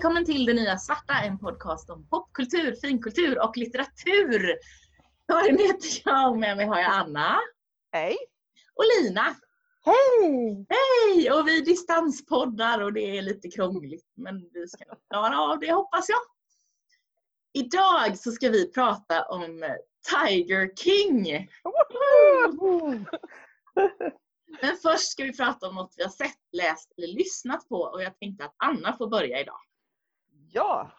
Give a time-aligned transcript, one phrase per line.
[0.00, 4.58] välkommen till Det Nya Svarta, en podcast om popkultur, finkultur och litteratur.
[5.28, 7.40] Karin heter jag och med mig har jag Anna.
[7.92, 8.16] Hej!
[8.74, 9.36] Och Lina.
[9.84, 10.66] Hej!
[10.68, 11.32] Hej!
[11.32, 15.72] Och vi distanspoddar och det är lite krångligt men vi ska nog klara av det
[15.72, 16.20] hoppas jag.
[17.52, 19.76] Idag så ska vi prata om
[20.10, 21.48] Tiger King.
[24.62, 28.02] Men först ska vi prata om något vi har sett, läst eller lyssnat på och
[28.02, 29.60] jag tänkte att Anna får börja idag.
[30.52, 30.90] Ja,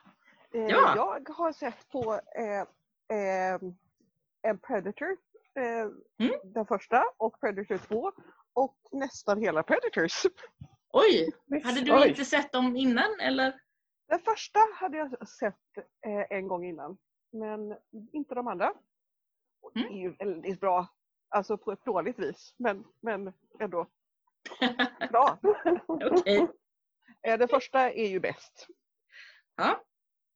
[0.54, 0.94] eh, Ja.
[0.96, 2.62] jag har sett på eh,
[3.18, 3.59] eh,
[4.42, 5.18] en Predator,
[5.55, 5.82] eh,
[6.20, 6.40] Mm.
[6.44, 8.12] den första, och Predator 2
[8.54, 10.26] och nästan hela Predators.
[10.94, 11.32] Oj!
[11.64, 12.09] Hade du Oj.
[12.09, 13.62] inte sett dem innan eller?
[14.08, 16.98] Den första hade jag sett eh, en gång innan,
[17.31, 17.78] men
[18.14, 18.73] inte de andra.
[19.62, 19.88] Och Mm.
[19.92, 20.88] Det är ju väldigt bra,
[21.30, 23.88] alltså på ett dåligt vis, men, men ändå
[25.12, 25.38] bra.
[25.88, 26.47] Okej.
[27.23, 28.68] Eh, Den första är ju bäst.
[29.62, 29.84] Ja.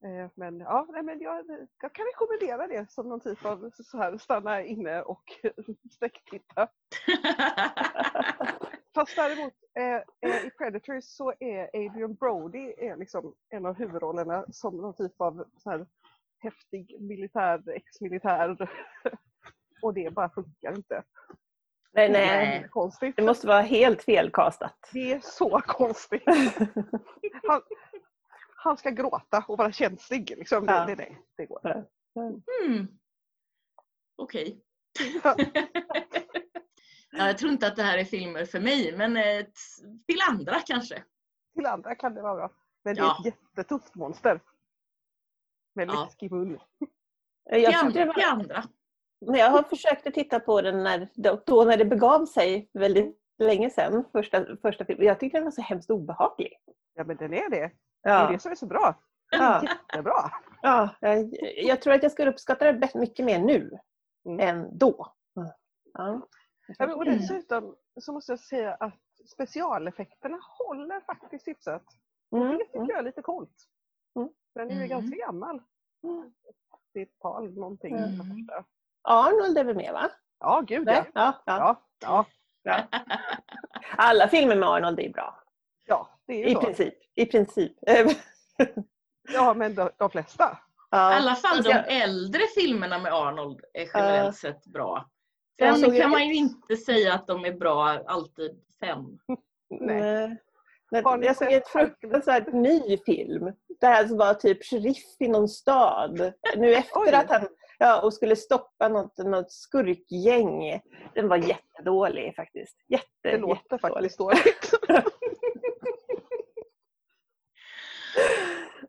[0.10, 1.46] Eh, Men ja, nej, men jag,
[1.82, 5.24] jag kan rekommendera det som någon typ av så här, stanna inne och
[5.92, 6.68] sträcktitta.
[8.96, 14.46] Fast däremot eh, eh, i Predators så är Adrian Brody är liksom en av huvudrollerna
[14.52, 15.86] som någon typ av så här,
[16.40, 18.58] häftig militär, ex-militär.
[19.82, 21.04] Och det bara funkar inte.
[21.94, 22.68] Nej, Det nej.
[22.70, 23.16] konstigt.
[23.16, 24.90] Det måste vara helt felkastat.
[24.94, 26.24] Det är så konstigt.
[27.48, 27.62] Han,
[28.70, 30.34] han ska gråta och vara känslig.
[30.38, 30.66] Liksom.
[30.68, 30.86] Ja.
[30.86, 31.86] Det, det, det, det går.
[32.16, 32.88] Hmm.
[34.16, 34.62] Okej.
[35.24, 35.36] ja,
[37.28, 39.46] jag tror inte att det här är filmer för mig, men eh,
[40.08, 41.04] till andra kanske.
[41.54, 42.52] Till andra kan det vara bra.
[42.84, 44.40] Men det är ett jättetufft monster.
[45.76, 46.04] Med Ja.
[46.04, 46.60] läskig mun.
[47.44, 48.64] Jag, till, andra, till var, andra.
[49.20, 53.18] jag har försökt att titta på den när, då, då när det begav sig väldigt
[53.38, 55.08] länge sedan, första, första filmen.
[55.08, 56.54] Jag tyckte den var så hemskt obehaglig.
[56.94, 57.72] Ja men den är det.
[58.06, 58.96] Det är Ja, det som är så bra.
[59.32, 60.32] ja, Jättebra.
[60.62, 63.80] ja, jag, jag tror att jag skulle uppskatta det mycket mer nu
[64.26, 64.40] Mm.
[64.40, 65.14] än då.
[65.94, 66.22] Ja.
[66.78, 67.18] Ja, och Mm.
[67.18, 68.94] dessutom så måste jag säga att
[69.34, 71.84] specialeffekterna håller faktiskt hyfsat.
[72.36, 72.90] Mm, Det tycker mm.
[72.90, 73.56] jag är lite coolt.
[74.16, 74.30] Mm.
[74.56, 74.90] Den är ju Mm.
[74.90, 75.62] ganska gammal.
[76.04, 76.34] Mm.
[76.94, 77.96] Det är ett tal någonting.
[77.96, 78.48] Mm.
[79.02, 80.10] Arnold är väl med va?
[80.40, 81.06] Ja, gud ja.
[81.14, 81.82] Ja, ja.
[82.00, 82.26] Ja,
[82.64, 82.84] ja,
[83.98, 85.40] Alla filmer med Arnold är bra.
[85.86, 86.62] ja I så.
[86.62, 86.94] princip.
[87.16, 87.74] I princip.
[89.34, 90.44] Ja, men de, de flesta.
[90.92, 95.10] I alla fall de Jag- äldre filmerna med Arnold är generellt sett bra.
[95.56, 99.20] Jag Sen kan man ett- ju inte säga att de är bra alltid sen.
[99.80, 100.38] Nej.
[100.92, 103.52] Men Jag såg ett fruktansvärt ny film.
[103.80, 106.34] Det här som var typ sheriff i någon stad.
[106.58, 107.48] Nu efter att han
[107.80, 110.80] ja, och skulle stoppa något, något skurkgäng.
[111.16, 112.78] Den var jättedålig faktiskt.
[112.88, 113.92] Jätte, Det låter jättedålig.
[113.94, 114.74] faktiskt dåligt.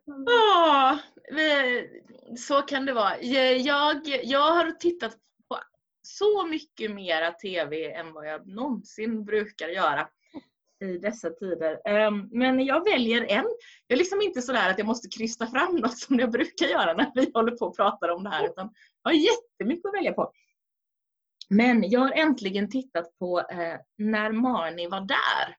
[0.07, 0.99] Ja,
[1.31, 2.03] vi-
[2.37, 3.15] så kan det vara.
[3.17, 5.11] Eh, jag, jag har tittat
[5.49, 5.57] på
[6.01, 10.07] så mycket mera TV än vad jag någonsin brukar göra
[10.83, 11.81] i dessa tider.
[11.85, 13.45] Ehm, men jag väljer en.
[13.87, 16.93] Jag är liksom inte sådär att jag måste krysta fram något som jag brukar göra
[16.93, 18.45] när vi håller på och pratar om det här.
[18.45, 18.69] Utan
[19.03, 20.31] jag har jättemycket att välja på.
[21.49, 25.55] Men jag har äntligen tittat på eh, När Marnie var där.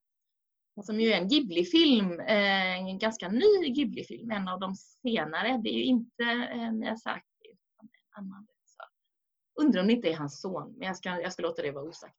[0.83, 5.61] Som ju är en Ghibli-film, eh, en ganska ny Ghibli-film, en av de senare.
[5.65, 8.47] Det är ju inte eh, Miyazaki utan en annan.
[9.61, 11.85] Undrar om det inte är hans son, men jag ska, jag ska låta det vara
[11.85, 12.17] osagt.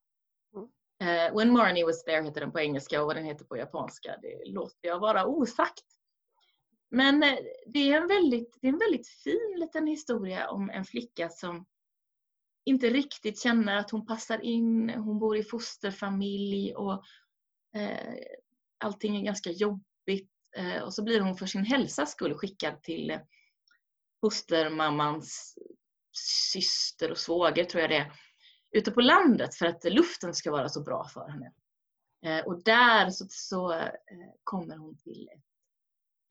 [1.02, 4.16] Eh, When Marnie was there heter den på engelska och vad den heter på japanska,
[4.22, 5.86] det låter jag vara osagt.
[6.92, 7.20] Men
[7.66, 11.66] det är, en väldigt, det är en väldigt fin liten historia om en flicka som
[12.66, 14.90] inte riktigt känner att hon passar in.
[14.90, 17.04] Hon bor i fosterfamilj och
[17.76, 18.16] eh,
[18.80, 20.32] allting är ganska jobbigt.
[20.58, 23.20] Eh, och så blir hon för sin hälsas skull skickad till eh,
[24.22, 25.58] fostermammans
[26.54, 28.12] syster och svåger, tror jag det är,
[28.72, 31.54] ute på landet för att luften ska vara så bra för henne.
[32.26, 33.90] Eh, och där så, så eh,
[34.44, 35.44] kommer hon till ett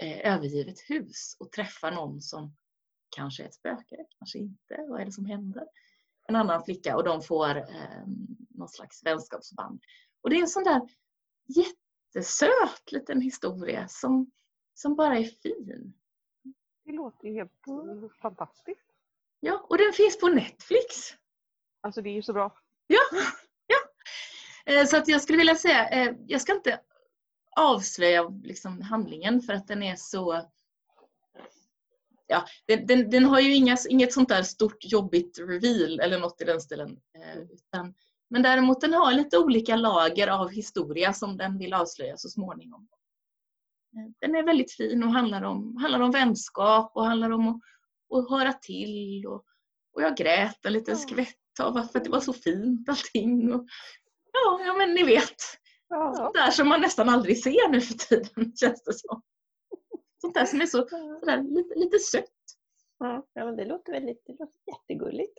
[0.02, 2.56] eh, övergivet hus och träffar någon som
[3.16, 4.86] kanske är ett spöke, kanske inte.
[4.88, 5.64] Vad är det som händer?
[6.28, 8.06] En annan flicka och de får eh,
[8.50, 9.82] någon slags vänskapsband.
[10.20, 10.80] Och det är en sån där
[12.14, 14.30] jättesöt liten historia som,
[14.74, 15.94] som bara är fin.
[16.84, 18.10] Det låter ju helt Mm.
[18.22, 18.84] fantastiskt.
[19.40, 21.14] Ja, och den finns på Netflix.
[21.80, 22.58] Alltså det är ju så bra.
[22.86, 23.00] Ja,
[23.66, 23.76] ja.
[24.72, 26.80] Eh, Så att jag skulle vilja säga, eh, jag ska inte
[27.56, 30.50] avslöja liksom handlingen för att den är så...
[32.26, 36.40] Ja, den, den, den har ju inga, inget sånt där stort jobbigt reveal eller något
[36.40, 37.00] i den stilen.
[37.18, 37.94] eh, Utan,
[38.30, 42.88] men däremot den har lite olika lager av historia som den vill avslöja så småningom.
[44.20, 47.60] Den är väldigt fin och handlar om, handlar om vänskap och handlar om att,
[48.18, 49.26] att höra till.
[49.26, 49.44] Och,
[49.92, 53.54] och jag grät en liten skvätt av att det var så fint allting.
[53.54, 53.66] Och,
[54.32, 55.36] ja, ja, men ni vet.
[56.16, 59.22] Sånt där som man nästan aldrig ser nu för tiden känns det som.
[60.20, 60.88] Sånt där som är så,
[61.20, 62.24] sådär, lite, lite sött.
[62.98, 65.38] Ja, men det låter väldigt det låter jättegulligt.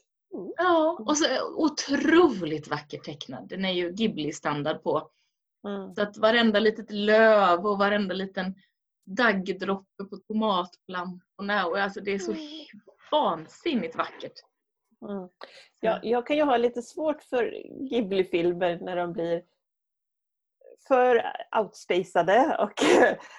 [0.58, 3.48] Ja, och så otroligt vackert tecknad.
[3.48, 5.10] Den är ju Ghibli-standard på.
[5.68, 5.96] Mm.
[5.96, 8.56] Så att varenda litet löv och varenda liten
[9.06, 11.66] daggdroppe på tomatplantorna.
[11.66, 12.36] Och alltså det är så
[13.12, 14.34] vansinnigt vackert.
[15.02, 15.30] Mm.
[15.80, 19.44] Ja, jag kan ju ha lite svårt för Ghibli-filmer när de blir
[20.90, 21.24] för
[21.60, 22.84] outspacade och,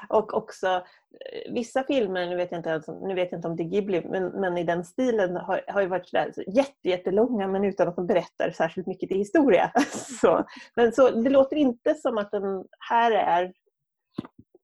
[0.18, 3.62] och också eh, vissa filmer, nu vet jag inte, nu vet jag inte om det
[3.62, 7.48] är Ghibli, men, men i den stilen har, har ju varit sådär så jätte, jättelånga
[7.48, 9.72] men utan att de berättar särskilt mycket till historia.
[10.20, 10.44] Så,
[10.74, 13.52] men så, det låter inte som att den här är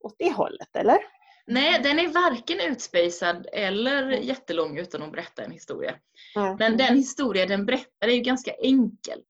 [0.00, 0.98] åt det hållet, eller?
[1.46, 5.94] Nej, den är varken utspejsad eller jättelång utan att berätta en historia.
[6.36, 6.56] Mm.
[6.58, 9.22] Men den historia den berättar är ju ganska enkel.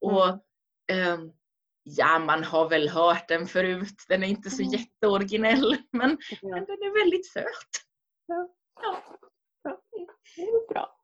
[0.00, 0.38] Och
[0.90, 1.14] Mm.
[1.14, 1.32] ehm,
[1.82, 4.04] ja, man har väl hört den förut.
[4.08, 4.72] Den är inte så Mm.
[4.72, 6.36] jätteoriginell, men, Ja.
[6.42, 7.70] men den är väldigt söt.
[8.26, 8.48] Ja.
[8.82, 9.02] Ja.
[10.36, 10.98] Det är bra.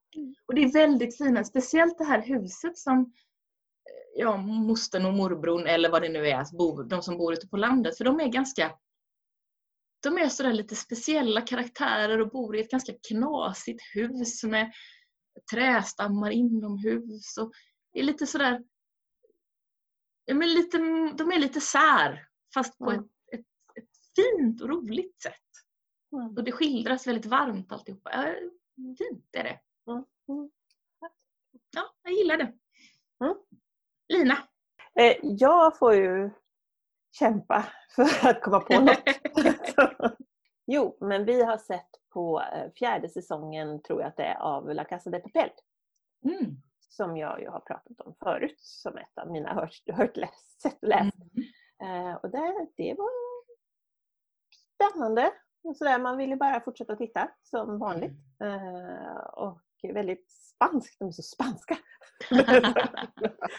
[0.46, 5.66] Och det är väldigt fina, speciellt det här huset som eh, ja, mostern och morbrorn
[5.66, 7.96] eller vad det nu är, de som bor ute på landet.
[7.98, 8.78] För de är ganska
[10.02, 14.72] de är sådär lite speciella karaktärer och bor i ett ganska knasigt hus med
[15.52, 17.36] trästammar inomhus.
[17.36, 17.52] Och
[17.92, 18.60] det är lite sådär...
[20.28, 20.78] Ja, men lite,
[21.18, 23.04] de är lite sär, fast på Mm.
[23.04, 23.10] ett,
[23.40, 25.34] ett, ett fint och roligt sätt.
[26.12, 26.26] Mm.
[26.36, 28.10] Och det skildras väldigt varmt alltihopa.
[28.12, 28.34] Ja,
[28.98, 29.60] fint är det.
[29.90, 30.04] Mm.
[31.76, 32.52] Ja, jag gillar det.
[34.08, 34.38] Lina?
[35.00, 36.30] Eh, Jag får ju
[37.18, 38.98] kämpa för att komma på något.
[40.66, 44.74] jo, men vi har sett på eh, fjärde säsongen, tror jag att det är, av
[44.74, 45.50] La Casa de Papel.
[46.24, 46.56] Mm.
[46.88, 50.82] Som jag ju har pratat om förut som ett av mina hört, hört läs, sett
[50.82, 51.14] och läst.
[51.82, 53.10] Eh, och det, det var
[54.74, 55.32] spännande.
[55.64, 58.12] Och sådär, man ville bara fortsätta titta som vanligt.
[58.42, 61.78] Eh, och väldigt spanskt, de är så spanska.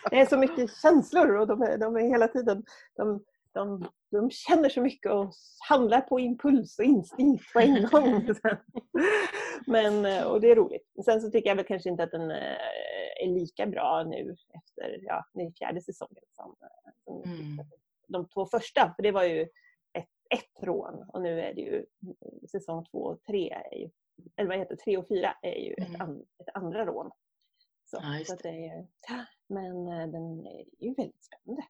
[0.09, 2.63] det är så mycket känslor och de är, de är hela tiden,
[2.95, 3.23] de,
[3.53, 5.31] de, de känner så mycket och
[5.69, 8.27] handlar på impuls och instinkt på en gång.
[9.67, 10.87] Men, eh, och det är roligt.
[11.05, 12.57] Sen så tycker jag väl kanske inte att den eh,
[13.23, 17.57] är lika bra nu efter ja, den är fjärde säsongen som, eh, som Mm.
[18.07, 18.93] de två första.
[18.95, 19.41] För det var ju
[19.93, 21.85] ett, ett rån och nu är det ju
[22.51, 23.89] säsong två och tre, är ju,
[24.35, 26.01] eller vad heter tre och fyra är ju ett, Mm.
[26.01, 27.11] an, ett andra rån.
[27.85, 28.87] Så, Ja, så det är,
[29.47, 31.63] men den är ju väldigt spännande.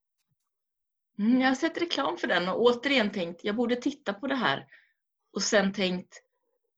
[1.19, 4.35] Mm, jag har sett reklam för den och återigen tänkt jag borde titta på det
[4.35, 4.65] här.
[5.33, 6.23] Och sen tänkt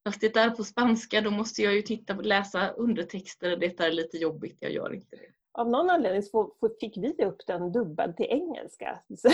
[0.04, 3.80] fast det är på spanska då måste jag ju titta på, läsa undertexter och det
[3.80, 4.58] är lite jobbigt.
[4.60, 5.26] Jag gör inte det.
[5.54, 9.00] Av någon anledning så fick vi upp den dubbad till engelska.
[9.18, 9.30] Så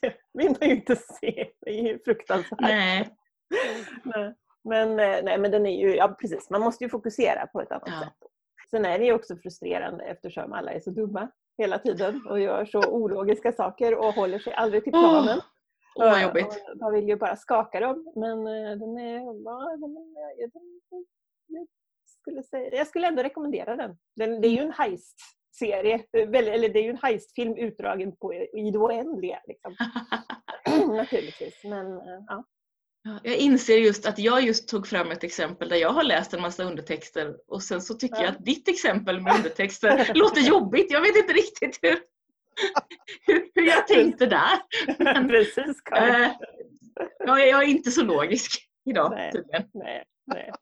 [0.00, 1.50] det vill man ju inte se.
[1.60, 2.60] Det är ju fruktansvärt.
[2.60, 3.08] Nej.
[4.02, 4.34] Nej.
[4.64, 7.72] Men, eh, nej, men den är ju, ja precis, man måste ju fokusera på ett
[7.72, 8.00] annat Ja.
[8.00, 8.30] sätt.
[8.70, 12.64] Sen är det ju också frustrerande eftersom alla är så dumma hela tiden och gör
[12.64, 15.38] så ologiska saker och håller sig aldrig till planen.
[15.94, 16.64] Åh, vad Eh, jobbigt.
[16.80, 20.80] Man vill ju bara skaka dem men eh, den är, ja, den är, ja, den,
[21.46, 21.66] jag,
[22.20, 23.96] skulle säga, jag skulle ändå rekommendera den.
[24.16, 28.34] den det är ju en heist-serie, eh, eller det är ju en heistfilm utdragen på,
[28.34, 29.40] i det oändliga.
[29.46, 29.76] Liksom.
[30.96, 31.64] Naturligtvis.
[31.64, 31.86] Men,
[32.26, 32.44] ja.
[33.08, 36.34] Ja, Jag inser just att jag just tog fram ett exempel där jag har läst
[36.34, 38.22] en massa undertexter och sen så tycker Ja.
[38.22, 40.90] jag att ditt exempel med undertexter låter jobbigt.
[40.92, 41.98] Jag vet inte riktigt hur,
[43.26, 44.58] hur, hur jag tänkte där.
[44.98, 46.30] Men, Precis, eh,
[47.18, 49.32] jag, är- jag är inte så logisk idag Nej.
[49.32, 49.70] tydligen.
[49.74, 50.52] Nej, nej.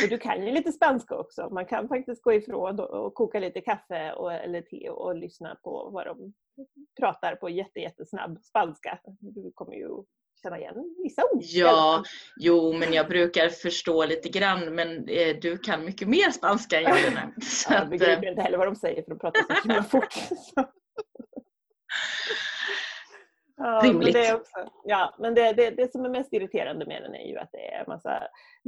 [0.00, 1.48] Men du kan ju lite spanska också.
[1.50, 5.16] Man kan faktiskt gå ifrån och- och koka lite kaffe och, eller te och, och
[5.16, 6.32] lyssna på vad de
[7.00, 8.98] pratar på jätte, jättesnabb spanska.
[9.20, 9.88] Du kommer ju
[10.42, 11.40] känna igen vissa ord.
[11.42, 12.02] Ja,
[12.36, 16.82] jo men jag brukar förstå lite grann men eh, du kan mycket mer spanska än
[16.82, 17.32] jag Lina.
[17.42, 20.14] Så Jag eh, begriper inte heller vad de säger för de pratar så himla fort.
[23.58, 24.14] Ja, men Rimligt.
[24.14, 27.26] det, är också, ja, men det, det, det som är mest irriterande med den är
[27.28, 28.22] ju att det är massa,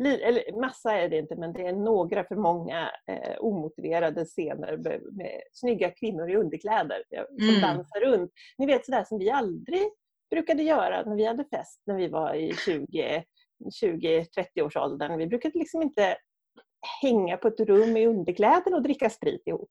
[0.05, 5.01] eller massa är det inte, men det är några för många eh, omotiverade scener med,
[5.13, 7.61] med snygga kvinnor i underkläder ja, som Mm.
[7.61, 8.33] dansar runt.
[8.59, 9.83] Ni vet sådär som vi aldrig
[10.31, 13.25] brukade göra när vi hade fest när vi var i 20
[13.83, 15.19] 20-30 års åldern.
[15.19, 16.17] Vi brukade liksom inte
[17.03, 19.71] hänga på ett rum i underkläder och dricka sprit ihop.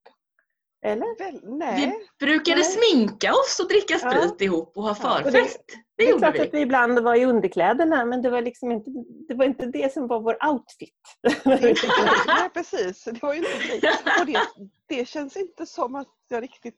[0.86, 1.18] Eller?
[1.18, 1.98] Väl, nej.
[2.20, 2.64] Vi brukade Nej.
[2.64, 4.44] sminka oss och dricka sprit Ja.
[4.44, 5.62] ihop och ha Ja, och det- förfest.
[5.96, 6.40] Det, Det är klart vi.
[6.40, 8.90] att vi ibland var i underkläderna men det var liksom inte
[9.28, 10.94] det, var inte det som var vår outfit.
[11.44, 13.04] nej, precis.
[13.04, 13.50] Det var ju inte
[13.80, 14.20] det.
[14.20, 14.40] Och det,
[14.88, 16.76] det känns inte som att jag riktigt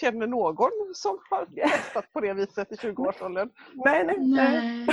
[0.00, 3.50] känner någon som har testat på det viset i 20-årsåldern.
[3.84, 4.86] nej, nej, nej.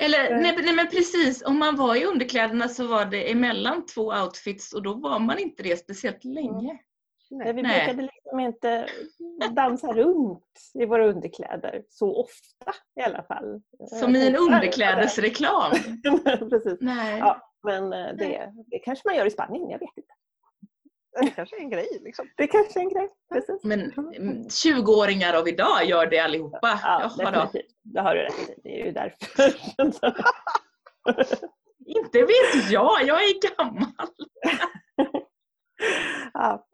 [0.00, 4.02] Eller, nej, nej men precis, om man var i underkläderna så var det emellan två
[4.22, 6.78] outfits och då var man inte det speciellt länge.
[7.30, 7.78] Nej, vi Nej.
[7.78, 8.86] brukade liksom inte
[9.50, 13.62] dansa runt i våra underkläder så ofta i alla fall.
[14.00, 15.72] Som i en underklädesreklam.
[16.50, 16.78] Precis.
[16.80, 17.18] Nej.
[17.18, 20.12] Ja, men eh, det, det kanske man gör i Spanien, jag vet inte.
[21.20, 21.98] Det kanske är en grej.
[22.00, 22.28] Liksom.
[22.36, 23.08] Det kanske är en grej.
[23.32, 23.64] Precis.
[23.64, 26.58] Men mm, 20-åringar av idag gör det allihopa.
[26.82, 27.40] Ja, Jaha då.
[27.40, 27.74] definitivt.
[27.82, 28.54] Det har du rätt i.
[28.62, 29.42] Det är ju därför.
[31.86, 34.08] Inte vet jag, jag är gammal.
[36.32, 36.66] ja,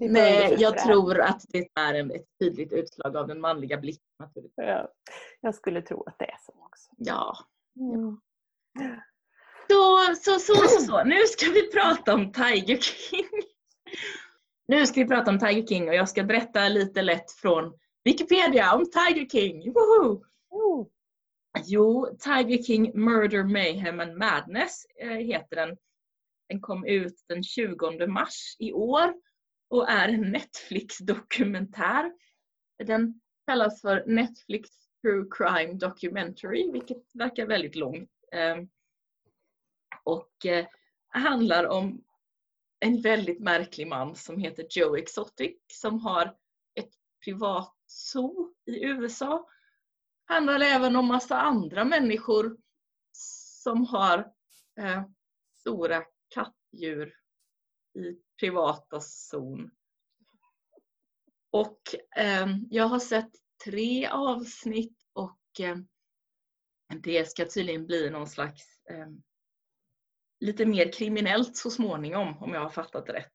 [0.00, 4.04] Nej, jag tror att det är en- ett tydligt utslag av den manliga blicken.
[4.18, 4.54] Naturligtvis.
[4.66, 4.88] Ja,
[5.40, 6.90] jag skulle tro att det är så också.
[6.96, 7.36] Ja.
[7.80, 8.20] Mm.
[9.68, 11.04] Så, så, så, så, så.
[11.04, 13.26] Nu ska vi prata om Tiger King.
[14.68, 18.74] Nu ska vi prata om Tiger King och jag ska berätta lite lätt från Wikipedia
[18.74, 19.72] om Tiger King.
[19.72, 20.24] Woho!
[20.50, 20.90] Jo.
[21.64, 25.76] Jo, Tiger King Murder Mayhem and Madness eh, heter den.
[26.48, 29.14] Den kom ut den 20 mars i år
[29.70, 32.12] och är en Netflix-dokumentär.
[32.84, 34.70] Den kallas för Netflix
[35.02, 38.10] True Crime Documentary, vilket verkar väldigt långt.
[38.32, 38.56] Eh,
[40.04, 40.66] Och eh,
[41.08, 42.04] handlar om
[42.82, 46.36] en väldigt märklig man som heter Joe Exotic som har
[46.74, 46.90] ett
[47.24, 49.48] privat zoo i USA
[50.24, 52.58] handlar även om massa andra människor
[53.62, 54.18] som har
[54.80, 55.04] eh,
[55.54, 57.14] stora kattdjur
[57.94, 59.70] i privata zon.
[61.50, 61.80] Och
[62.16, 63.30] eh, jag har sett
[63.64, 65.76] tre avsnitt och eh,
[67.02, 69.08] det ska tydligen bli någon slags eh,
[70.42, 73.32] lite mer kriminellt så småningom om jag har fattat det rätt.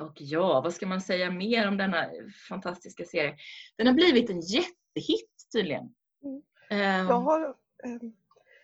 [0.00, 2.06] Och ja, vad ska man säga mer om denna
[2.48, 3.36] fantastiska serie?
[3.76, 5.94] Den har blivit en jättehit tydligen.
[6.24, 6.42] Mm.
[6.70, 7.48] Ehm, Jag har,
[7.84, 8.10] eh,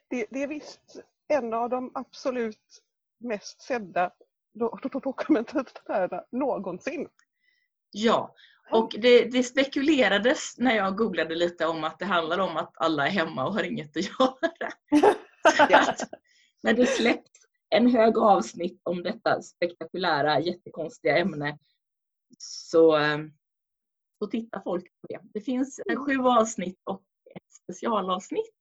[0.08, 2.82] det, det är visst en av de absolut
[3.18, 4.10] mest sedda
[4.58, 7.08] do- do- dokumentärerna någonsin.
[7.90, 8.34] Ja,
[8.70, 13.06] och det, det spekulerades när jag googlade lite om att det handlar om att alla
[13.06, 14.68] är hemma och har inget att göra.
[15.68, 15.94] Ja.
[16.64, 17.30] När det släpps
[17.70, 21.58] en hög avsnitt om detta spektakulära, jättekonstiga ämne
[22.38, 23.18] så, eh,
[24.18, 25.20] så tittar folk på det.
[25.34, 27.02] Det finns eh, sju avsnitt och
[27.34, 28.54] ett specialavsnitt.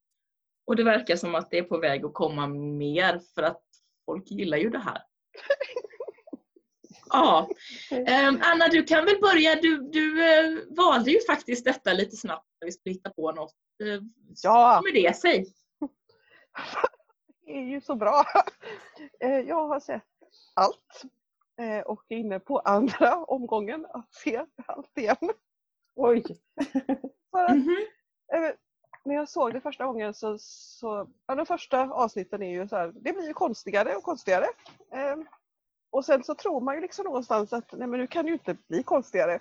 [0.66, 3.64] Och det verkar som att det är på väg att komma mer för att
[4.06, 5.02] folk gillar ju det här.
[7.10, 7.50] Ja.
[7.92, 9.56] Ehm, Anna, du kan väl börja.
[9.56, 13.56] Du, du eh, valde ju faktiskt detta lite snabbt när vi skulle hitta på något.
[14.44, 14.82] Ja.
[14.84, 15.46] med det sig.
[17.46, 18.24] Är ju så bra.
[19.20, 20.04] Eh, Jag har sett
[20.54, 21.04] allt
[21.60, 25.18] eh, och är inne på andra omgången att se allt igen.
[25.96, 26.24] Oj.
[27.50, 27.76] Mhm.
[28.34, 28.52] eh,
[29.06, 32.76] när jag såg det första gången så, så ja, de första avsnitten är ju så
[32.76, 34.46] här, det blir ju konstigare och konstigare.
[34.92, 35.16] Eh,
[35.90, 38.34] och sen så tror man ju liksom någonstans att nej men nu kan det ju
[38.34, 39.40] inte bli konstigare.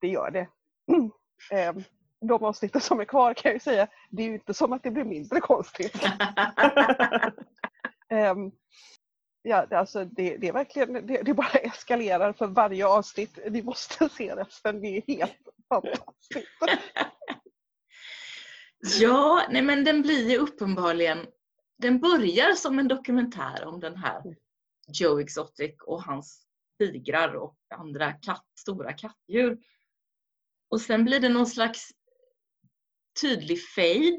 [0.00, 0.48] Det gör det.
[1.52, 1.74] Eh,
[2.22, 4.82] de avsnitten som är kvar kan jag ju säga, det är ju inte som att
[4.82, 6.02] det blir mindre konstigt.
[8.08, 8.52] Ehm,
[9.42, 13.38] ja, det, alltså det, det är verkligen, det, det bara eskalerar för varje avsnitt.
[13.46, 16.48] Vi måste se resten, det är helt fantastiskt.
[19.00, 21.26] Ja, nej men den blir ju uppenbarligen,
[21.78, 24.36] den börjar som en dokumentär om den här
[24.88, 26.46] Joe Exotic och hans
[26.78, 29.58] tigrar och andra katt, stora kattdjur.
[30.68, 31.90] Och sen blir det någon slags
[33.20, 34.18] tydlig fade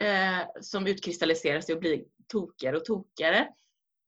[0.00, 3.48] eh, som utkristalliserar sig och blir tokigare och tokigare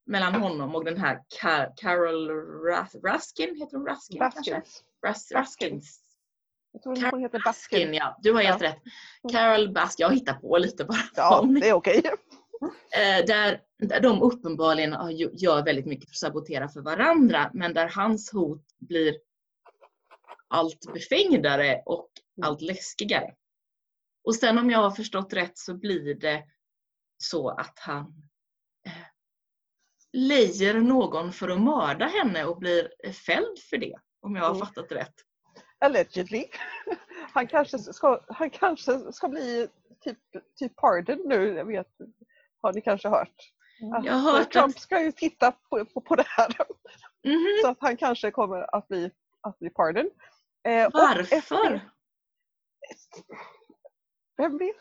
[0.07, 4.51] mellan honom och den här Car- Carol Rus- Ruskin, heter hon Ruskin kanske?
[4.55, 4.83] Baskins.
[5.07, 6.03] Rus- Ruskins.
[6.73, 7.95] Jag tror Carol hon heter Baskin, Baskin.
[7.95, 8.19] ja.
[8.23, 8.69] Du har helt Ja.
[8.69, 8.83] rätt.
[9.33, 10.99] Carol Baskin, jag hittar på lite bara.
[11.15, 12.03] Ja, det är okej.
[12.93, 14.97] eh, där, där de uppenbarligen
[15.33, 19.15] gör väldigt mycket för att sabotera för varandra men där hans hot blir
[20.49, 22.09] allt befängdare och
[22.43, 23.35] allt läskigare.
[24.27, 26.45] Och sen om jag har förstått rätt så blir det
[27.19, 28.01] så att han
[28.87, 28.93] eh,
[30.13, 33.97] lejer någon för att mörda henne och blir eh, fälld för det.
[34.21, 34.67] Om jag har Mm.
[34.67, 35.15] fattat rätt.
[35.79, 36.45] Allegedly.
[37.33, 39.69] Han kanske ska, han kanske ska bli
[40.01, 40.19] typ,
[40.59, 41.89] typ pardon nu, jag vet,
[42.63, 43.53] har ni kanske hört?
[44.05, 46.57] Jag har hört Trump att ska ju titta på, på, på det här.
[47.25, 47.47] Mhm.
[47.63, 50.11] Så att han kanske kommer att bli, att bli pardon.
[50.69, 51.37] Eh, Varför?
[51.37, 51.91] efter-
[54.37, 54.77] Vem vet?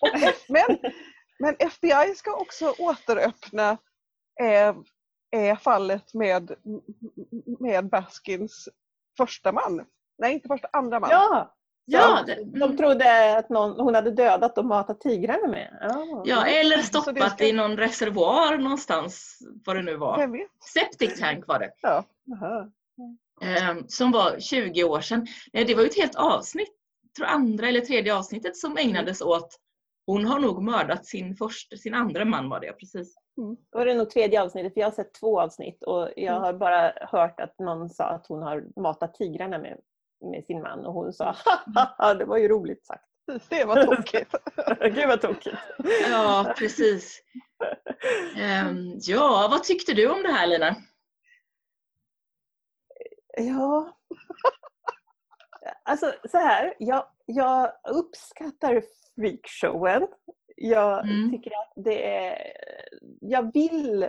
[0.00, 0.08] Och,
[0.48, 0.78] men,
[1.38, 3.78] men FBI ska också återöppna
[4.42, 4.74] eh,
[5.42, 6.50] eh, fallet med,
[7.60, 8.68] med Baskins
[9.16, 9.84] första man.
[10.18, 11.10] Nej, inte första, andra man.
[11.10, 11.52] Ja!
[11.88, 15.78] Ja, det- de trodde att någon, hon hade dödat och matat tigrarna med.
[15.80, 20.18] Ja, Ja, eller stoppat ska- i någon reservoar någonstans, vad det nu var.
[20.74, 21.70] Septic tank var det.
[21.80, 22.04] Ja.
[23.42, 25.26] Eh, som var 20 år sedan.
[25.52, 26.74] Nej, det var ju ett helt avsnitt,
[27.16, 29.60] tror andra eller tredje avsnittet som ägnades åt
[30.06, 33.14] hon har nog mördat sin, första, sin andra man var det, precis.
[33.72, 36.42] Då är det nog tredje avsnittet, för jag har sett två avsnitt och jag Mm.
[36.42, 39.78] har bara hört att någon sa att hon har matat tigrarna med,
[40.20, 43.04] med sin man och hon sa haha, det var ju roligt sagt.
[43.48, 44.34] Det var tokigt.
[44.80, 45.56] Gud vad tokigt.
[46.10, 47.22] Ja, precis.
[48.36, 50.76] Ehm, ja, vad tyckte du om det här Lina?
[53.36, 53.96] Ja.
[55.86, 58.82] Alltså så här, jag, jag uppskattar
[59.14, 60.06] freakshowen.
[60.56, 61.30] Jag Mm.
[61.30, 62.52] tycker att det är...
[63.20, 64.08] Jag vill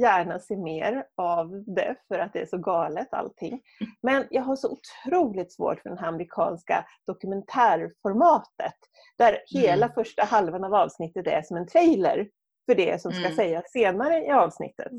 [0.00, 3.60] gärna se mer av det för att det är så galet allting.
[4.02, 8.74] Men jag har så otroligt svårt för den här amerikanska dokumentärformatet.
[9.18, 12.28] Där hela första halvan av avsnittet är som en trailer
[12.66, 13.36] för det som ska Mm.
[13.36, 14.92] sägas senare i avsnittet.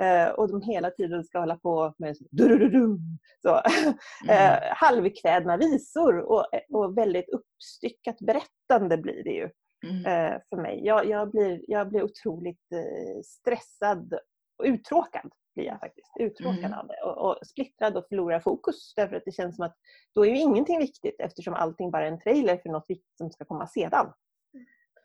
[0.00, 2.98] Eh, och de hela tiden ska hålla på med så, du-du-du-dum,
[3.42, 3.60] så,
[4.28, 4.52] Mm.
[4.54, 9.50] eh, halvkvädna visor och, och väldigt uppstyckat berättande blir det ju
[9.86, 9.96] Mm.
[10.06, 10.80] eh, för mig.
[10.84, 14.14] Jag, jag, blir, jag blir otroligt eh, stressad
[14.58, 16.12] och uttråkad blir jag faktiskt.
[16.20, 16.78] Uttråkad Mm.
[16.78, 19.76] av det och, och splittrad och förlorar fokus därför att det känns som att
[20.14, 23.30] då är ju ingenting viktigt eftersom allting bara är en trailer för något viktigt som
[23.30, 24.12] ska komma sedan.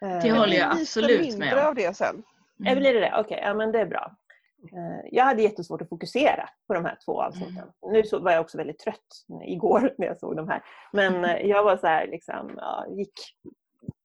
[0.01, 1.67] Eh, Det håller jag absolut med om.
[1.67, 2.23] av det sen.
[2.59, 2.79] Mm.
[2.79, 3.13] blir det det?
[3.19, 4.15] Okej, ja men det är bra.
[4.71, 7.57] Eh, Jag hade jättesvårt att fokusera på de här två avsnitten.
[7.57, 7.93] Mm.
[7.93, 8.99] Nu så var jag också väldigt trött
[9.47, 10.63] igår när jag såg de här.
[10.93, 13.13] Men eh, jag var så här, liksom, ja, gick...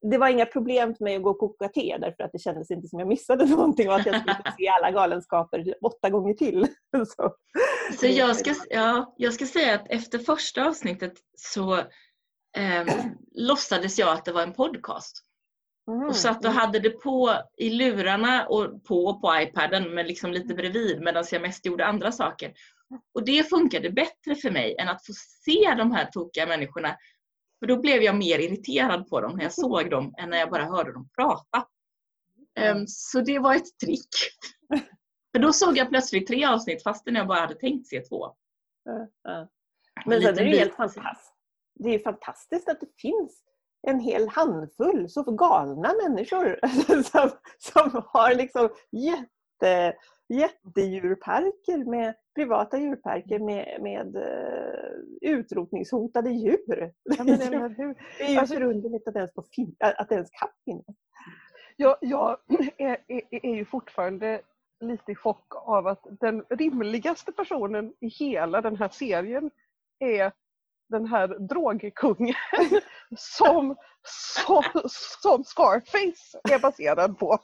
[0.02, 2.70] Det var inga problem för mig att gå och koka te därför att det kändes
[2.70, 6.66] inte som jag missade någonting och att jag skulle se alla galenskaper åtta gånger till.
[7.16, 7.34] Så.
[8.00, 11.78] Så jag ska, ja, jag ska säga att efter första avsnittet så
[12.56, 12.86] eh,
[13.34, 15.27] låtsades jag att det var en podcast.
[15.88, 16.08] Mhm.
[16.08, 20.54] Och satt och hade det på i lurarna och på på iPaden men liksom lite
[20.54, 22.52] bredvid medan jag mest gjorde andra saker.
[23.14, 25.12] Och det funkade bättre för mig än att få
[25.44, 26.96] se de här tokiga människorna.
[27.58, 30.50] För då blev jag mer irriterad på dem när jag såg dem än när jag
[30.50, 31.66] bara hörde dem prata.
[32.58, 34.08] Ehm, så det var ett trick.
[35.32, 38.26] För då såg jag plötsligt tre avsnitt fastän jag bara hade tänkt se två.
[39.26, 39.48] En
[40.06, 41.34] Men sen är det ju helt fantastiskt.
[41.74, 43.47] Det är fantastiskt att det finns
[43.88, 46.58] en hel handfull så galna människor
[47.02, 49.96] som, som har liksom jätte,
[50.28, 56.92] jättedjurparker med privata djurparker med, med uh, utrotningshotade djur.
[57.02, 57.94] Ja, men, eller hur?
[58.18, 60.96] Det är ju Alltså- förunderligt att det ens, fin- att ens kan finnas.
[61.76, 62.36] Jag, jag
[62.78, 64.40] är, är, är ju fortfarande
[64.80, 69.50] lite i chock av att den rimligaste personen i hela den här serien
[69.98, 70.32] är
[70.88, 72.34] den här drogkungen
[73.16, 74.62] som, som,
[75.22, 77.38] som Scarface är baserad på.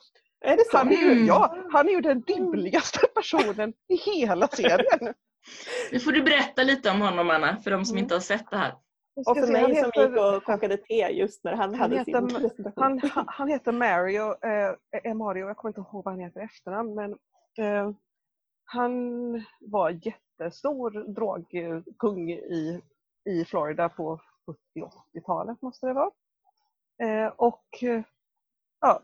[0.44, 0.76] Är det så?
[0.76, 1.26] Han är, ju, Mm.
[1.26, 5.14] ja, han är ju den rimligaste personen i hela serien.
[5.92, 8.57] Nu får du berätta lite om honom Anna, för de som inte har sett det
[8.57, 8.74] här.
[9.26, 11.74] Och för se, mig han som heter- gick och kokade te just när han, Han
[11.74, 12.72] hade heter- sin presentation.
[12.83, 14.74] Han, han, han heter Mario, eh,
[15.11, 17.11] är Mario, jag kommer inte ihåg vad han heter i efternamn men
[17.66, 17.90] eh,
[18.64, 18.92] han
[19.61, 22.80] var jättestor drogkung i,
[23.25, 24.21] i Florida på
[25.15, 26.11] 70-80-talet måste det vara.
[27.03, 27.85] Eh, och
[28.81, 29.01] ja,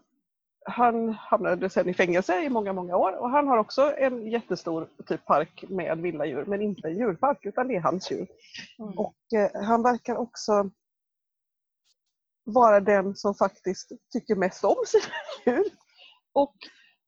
[0.64, 4.88] han hamnade sen i fängelse i många, många år och han har också en jättestor
[5.06, 8.26] typ park med vilda djur men inte en djurpark utan det är hans djur.
[8.78, 8.98] Mm.
[8.98, 10.70] Och eh, han verkar också
[12.44, 15.14] vara den som faktiskt tycker mest om sina
[15.46, 15.64] djur.
[16.32, 16.56] Och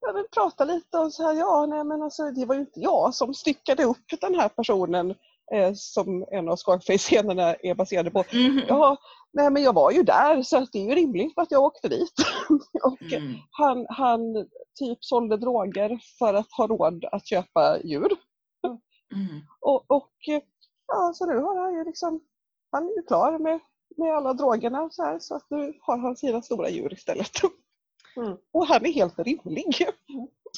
[0.01, 2.81] jag vill prata lite om så här, ja nej men alltså det var ju inte
[2.81, 5.15] jag som styckade upp den här personen
[5.55, 8.25] eh, som en av Scarface-scenerna är baserade på.
[8.33, 8.63] Mhm.
[8.69, 8.97] Ja,
[9.33, 11.89] nej men jag var ju där så att det är ju rimligt att jag åkte
[11.89, 12.13] dit.
[12.85, 13.35] och Mm.
[13.51, 14.47] han, han
[14.79, 18.09] typ sålde droger för att ha råd att köpa djur.
[19.15, 19.41] Mm.
[19.61, 20.13] Och, och
[20.87, 22.21] ja, så nu har han ju liksom,
[22.71, 23.61] han är ju klar med,
[23.97, 27.31] med alla drogerna så, här, så att nu har han sina stora djur istället.
[28.17, 28.37] Mm.
[28.53, 29.87] Och han är helt rimlig.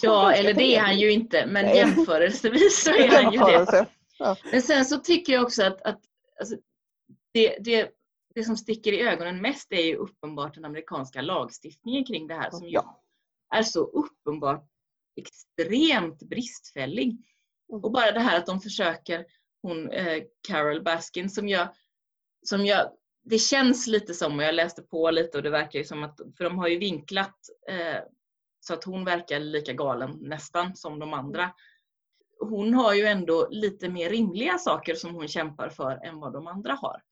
[0.02, 1.76] Ja, eller det är han ju inte, men Nej.
[1.76, 3.86] jämförelsevis så är han ju det.
[4.52, 6.00] Men sen så tycker jag också att, att
[6.40, 6.56] alltså,
[7.32, 7.90] det, det,
[8.34, 12.50] det som sticker i ögonen mest är ju uppenbart den amerikanska lagstiftningen kring det här
[12.50, 13.02] som Ja.
[13.54, 14.68] är så uppenbart
[15.16, 17.16] extremt bristfällig.
[17.68, 19.26] Och bara det här att de försöker,
[19.62, 21.68] hon eh, Carol Baskin som jag,
[22.46, 22.90] som jag,
[23.24, 26.20] det känns lite som, och jag läste på lite och det verkar ju som att,
[26.36, 28.02] för de har ju vinklat eh,
[28.60, 31.54] så att hon verkar lika galen nästan som de andra.
[32.40, 36.46] Hon har ju ändå lite mer rimliga saker som hon kämpar för än vad de
[36.46, 37.02] andra har.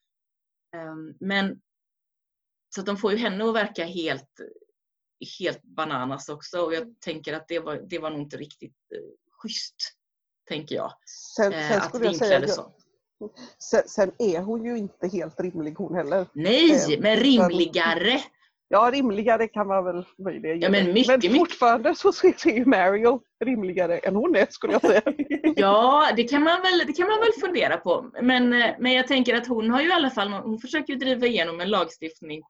[0.77, 1.61] Um, men
[2.75, 4.31] så de får ju henne att verka helt,
[5.39, 9.11] helt bananas också och jag tänker att det var, det var nog inte riktigt uh,
[9.43, 9.77] schysst,
[10.49, 10.93] tänker jag.
[11.37, 12.73] Sen, eh, sen att jag vinkla säga det så.
[13.59, 16.27] sen, sen är hon ju inte helt rimlig hon heller.
[16.33, 18.21] Nej, Eh, men rimligare!
[18.73, 21.37] Ja, rimligare kan man väl möjligen Ja, men mycket, men mycket.
[21.37, 25.03] fortfarande så ser ju Mario rimligare än hon är skulle jag säga.
[25.57, 28.11] Ja, det kan man väl, det kan man väl fundera på.
[28.23, 31.27] Men, eh, men jag tänker att hon har ju i alla fall, hon försöker driva
[31.27, 32.43] igenom en lagstiftning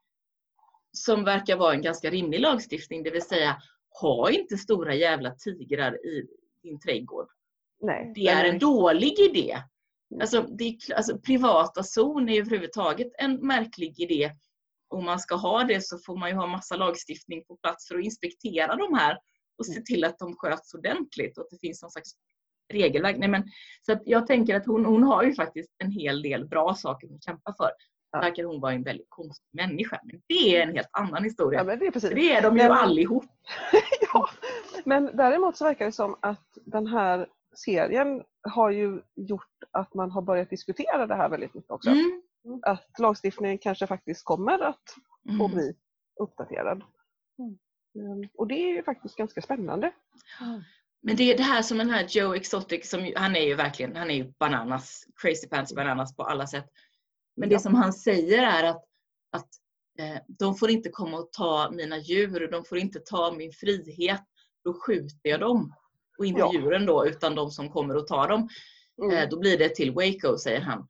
[0.93, 3.57] som verkar vara en ganska rimlig lagstiftning, det vill säga
[4.01, 6.27] ha inte stora jävla tigrar i
[6.63, 7.27] din trädgård.
[7.81, 9.59] Nej, Det är en dålig idé.
[10.21, 14.33] Alltså, det alltså, privata zon är överhuvudtaget en märklig idé.
[14.93, 17.99] Om man ska ha det så får man ju ha massa lagstiftning på plats för
[17.99, 19.19] att inspektera de här
[19.59, 22.11] och se till att de sköts ordentligt och att det finns någon slags
[22.73, 23.17] regelverk.
[23.19, 23.45] Nej, men,
[23.87, 27.09] så att jag tänker att hon, hon har ju faktiskt en hel del bra saker
[27.09, 27.71] hon kämpar för.
[28.13, 28.21] Ja.
[28.21, 30.01] Verkar hon vara en väldigt konstig människa.
[30.05, 31.61] Men det är en helt annan historia.
[31.61, 32.11] Ja, men det är precis.
[32.11, 33.25] Det är de ju Men- allihop.
[34.13, 34.29] ja.
[34.85, 37.27] Men däremot så verkar det som att den här
[37.57, 41.91] serien har ju gjort att man har börjat diskutera det här väldigt mycket också.
[42.45, 42.61] Mm.
[42.63, 44.83] Att lagstiftningen kanske faktiskt kommer att
[45.39, 45.55] få Mm.
[45.55, 45.75] bli
[46.21, 46.83] uppdaterad.
[47.39, 48.29] Mm.
[48.35, 49.93] Och det är ju faktiskt ganska spännande.
[51.03, 53.97] Men det är det här som den här Joe Exotic, som, han är ju verkligen,
[53.97, 56.67] han är ju bananas, crazy pants bananas på alla sätt.
[57.37, 57.59] Men det Ja.
[57.59, 58.85] som han säger är att,
[59.33, 59.49] att
[59.99, 64.25] eh, de får inte komma och ta mina djur, de får inte ta min frihet.
[64.65, 65.75] Då skjuter jag dem.
[66.19, 66.53] Och inte Ja.
[66.55, 68.49] djuren då, utan de som kommer och tar dem.
[69.03, 69.17] Mm.
[69.17, 70.89] Eh, då blir det till Waco, säger han.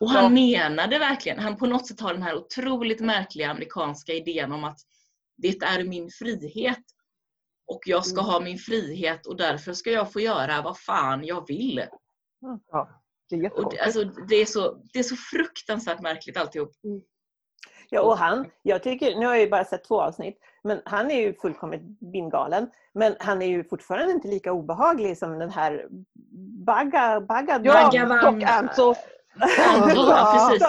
[0.00, 4.52] Och han menade verkligen, han på något sätt har den här otroligt märkliga amerikanska idén
[4.52, 4.78] om att
[5.36, 6.82] det är min frihet.
[7.66, 8.30] Och jag ska Mm.
[8.32, 11.84] ha min frihet och därför ska jag få göra vad fan jag vill.
[12.70, 12.88] Ja,
[13.30, 16.72] det är Och det, alltså, det, är så, det är så fruktansvärt märkligt alltihop.
[17.90, 21.10] Ja, och han, jag tycker, nu har jag ju bara sett två avsnitt, men han
[21.10, 21.82] är ju fullkomligt
[22.12, 22.70] vingalen.
[22.94, 25.86] Men han är ju fortfarande inte lika obehaglig som den här
[26.66, 27.20] Bagga...
[27.20, 28.68] Bagga Ja, Bhagavan-
[30.50, 30.62] Precis.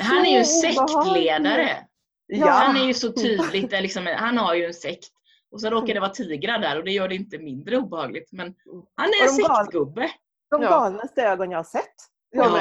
[0.00, 1.68] Han är ju så sektledare.
[2.26, 5.08] Ja, Han är ju så tydligt, liksom, han har ju en sekt.
[5.50, 8.28] Och så råkar det vara tigrar där och det gör det inte mindre obehagligt.
[8.32, 8.54] Men
[8.94, 10.10] han är en sektgubbe.
[10.50, 10.68] De Ja.
[10.70, 11.94] galnaste ögon jag har sett.
[12.30, 12.60] ja.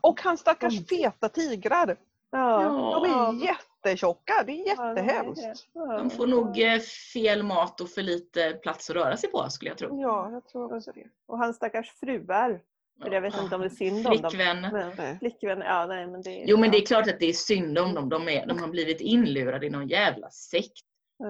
[0.00, 1.96] Och hans stackars feta tigrar.
[2.30, 3.00] Ja.
[3.04, 4.32] De är jättetjocka.
[4.46, 5.66] Det är jättehemskt.
[5.74, 6.78] De får nog eh,
[7.12, 10.00] fel mat och för lite plats att röra sig på skulle jag tro.
[10.00, 11.06] Ja, jag tror också det.
[11.28, 12.60] Och hans stackars fruar.
[13.02, 14.30] För jag vet inte om det är synd om dem.
[14.30, 14.60] Flickvän.
[14.60, 15.18] Men, Nej.
[15.18, 17.94] flickvän, ja nej men det Jo men det är klart att det är synd om
[17.94, 18.08] dem.
[18.08, 20.84] De, är, de har blivit inlurade i någon jävla sekt.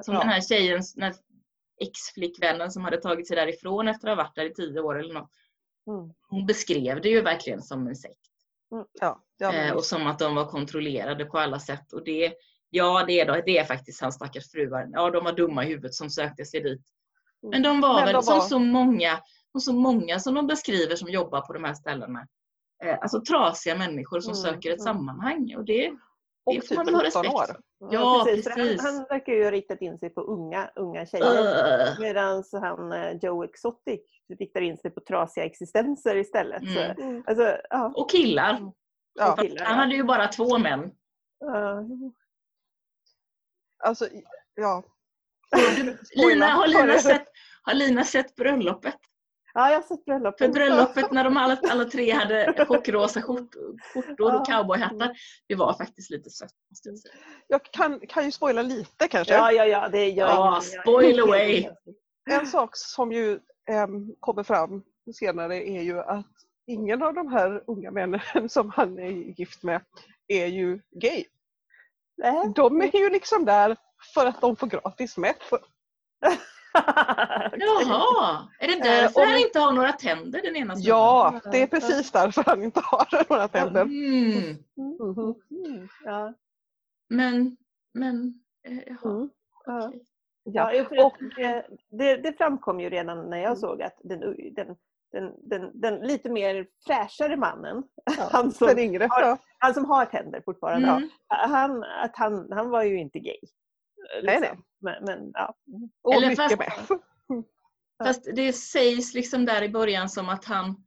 [0.05, 0.21] Som ja.
[0.21, 1.15] den här tjejen, den här
[1.81, 5.15] ex-flickvännen som hade tagit sig därifrån efter att ha varit där i tio år eller
[5.15, 5.31] något.
[5.87, 6.13] Mm.
[6.29, 8.21] Hon beskrev det ju verkligen som en sekt.
[9.01, 11.93] Ja, ja, men Eh, och som att de var kontrollerade på alla sätt.
[11.93, 12.33] Och det,
[12.71, 14.89] ja, det är, då, det är faktiskt hans stackars fruar.
[14.93, 16.83] Ja, de var dumma i huvudet som sökte sig dit.
[17.43, 19.21] Men de var Men väl de som var- så många,
[19.53, 22.27] som så många som de beskriver som jobbar på de här ställena.
[22.85, 24.85] Eh, alltså trasiga människor som Mm, söker ett mm.
[24.95, 25.55] sammanhang.
[25.57, 25.91] Och det,
[26.45, 27.61] Och det får typ man väl ha 17 respekt år.
[27.91, 28.55] Ja, precis.
[28.55, 28.83] Precis.
[28.83, 31.41] Han, han verkar ju ha riktat in sig på unga, unga tjejer.
[31.41, 32.01] Ugh.
[32.01, 34.01] Medan han eh, Joe Exotic
[34.39, 36.73] riktar in sig på trasiga existenser istället.
[36.73, 37.09] Så, Mm.
[37.09, 37.25] Mm.
[37.27, 38.73] alltså, ja, Och killar.
[39.15, 40.91] Ja, killar, Han hade ju bara två män.
[41.39, 41.85] Ja.
[43.85, 44.09] alltså,
[44.55, 44.83] ja.
[46.15, 47.27] Lina, har, Lina sett,
[47.63, 49.00] har Lina sett bröllopet?
[49.55, 50.39] Ja, jag har sett bröllopet.
[50.39, 53.55] För bröllopet när de alla, alla tre hade chockrosa skjort,
[53.95, 55.13] skjortor och cowboyhattar.
[55.49, 57.15] Det var faktiskt lite sött måste jag säga.
[57.49, 59.35] Jag kan, kan ju spoila lite kanske.
[59.35, 61.69] Ja, ja, ja, det gör Ja, spoil away.
[62.31, 64.83] En sak som ju em, kommer fram
[65.15, 66.27] senare är ju att
[66.67, 69.83] ingen av de här unga männen som han är gift med
[70.29, 71.25] är ju gay.
[72.17, 72.53] Nej.
[72.55, 73.77] De är ju liksom där
[74.15, 75.55] för att de får gratis meth.
[77.59, 80.75] Jaha, är det Eh, därför han inte har några tänder den ena?
[80.77, 83.83] Ja, det är precis därför han inte har några tänder.
[83.83, 84.57] Mm.
[85.01, 85.35] Mhm.
[85.51, 86.35] Mm, ja.
[87.09, 87.57] Men,
[87.95, 88.35] men,
[88.69, 89.29] eh, jaha.
[89.69, 89.93] Mm.
[90.45, 90.73] Ja.
[91.05, 93.57] Och, eh, det, det framkom ju redan när jag Mm.
[93.57, 94.21] såg att den,
[94.55, 94.77] den,
[95.13, 97.83] den, den, den lite mer fräschare mannen,
[98.19, 99.05] ja, han, som, yngre.
[99.11, 99.39] Ja.
[99.59, 101.09] han som har tänder fortfarande, Mm.
[101.29, 103.39] han, att han, han var ju inte gay.
[103.43, 104.63] eh, Nej, liksom.
[104.81, 105.55] Men, men, ja.
[106.03, 106.93] Och Eller mycket fast- meth.
[108.05, 110.85] Fast det sägs liksom där i början som att han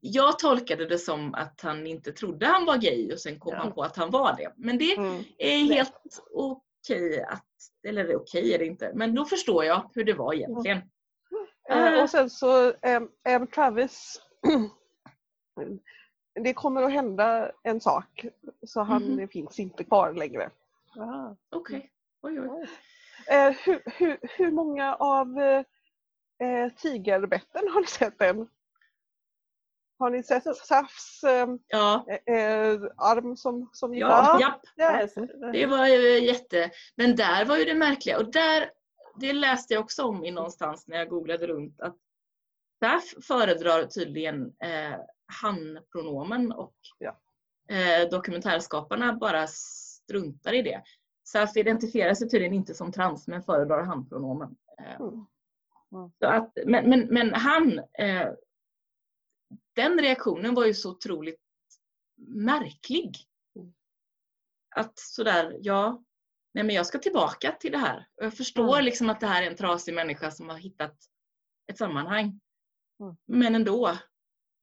[0.00, 3.58] jag tolkade det som att han inte trodde han var gay och sen kom Ja.
[3.58, 4.52] han på att han var det.
[4.56, 5.22] Men det Mm.
[5.38, 7.46] är helt okej att,
[7.88, 10.78] eller okej är det inte, men då förstår jag hur det var egentligen.
[11.70, 14.22] Eh, och sen så um, um, Travis,
[16.44, 18.26] det kommer att hända en sak
[18.66, 19.28] så han Mhm.
[19.28, 20.50] finns inte kvar längre.
[21.50, 21.90] Okej.
[22.26, 22.68] Oj, oj.
[23.28, 25.64] Eh, hur, hur, hur många av eh,
[26.48, 28.48] eh, tigerbetten har ni sett än?
[29.98, 34.60] Har ni sett Safs eh, Ja, eh, arm som, som gick ja, japp.
[34.76, 35.08] Ja.
[35.52, 36.70] Det var ju jätte...
[36.96, 38.70] Men där var ju det märkliga och där,
[39.20, 41.96] det läste jag också om i någonstans när jag googlade runt att
[42.80, 44.98] där föredrar tydligen eh,
[45.42, 47.20] han-pronomen och Ja.
[47.68, 50.82] eh, dokumentärskaparna bara struntar i det.
[51.28, 54.56] Saf identifierar sig tydligen inte som trans men föredrar han-pronomen.
[54.78, 55.26] Eh, Mm.
[55.92, 56.10] Mm.
[56.18, 58.28] så att, men, men, men han, eh,
[59.72, 61.40] den reaktionen var ju så otroligt
[62.26, 63.16] märklig.
[63.56, 63.72] Mm.
[64.76, 66.02] Att sådär, ja,
[66.54, 68.06] nej men jag ska tillbaka till det här.
[68.16, 68.84] Jag förstår Mm.
[68.84, 70.96] liksom att det här är en trasig människa som har hittat
[71.66, 72.40] ett sammanhang.
[73.00, 73.16] Mm.
[73.26, 73.96] Men ändå,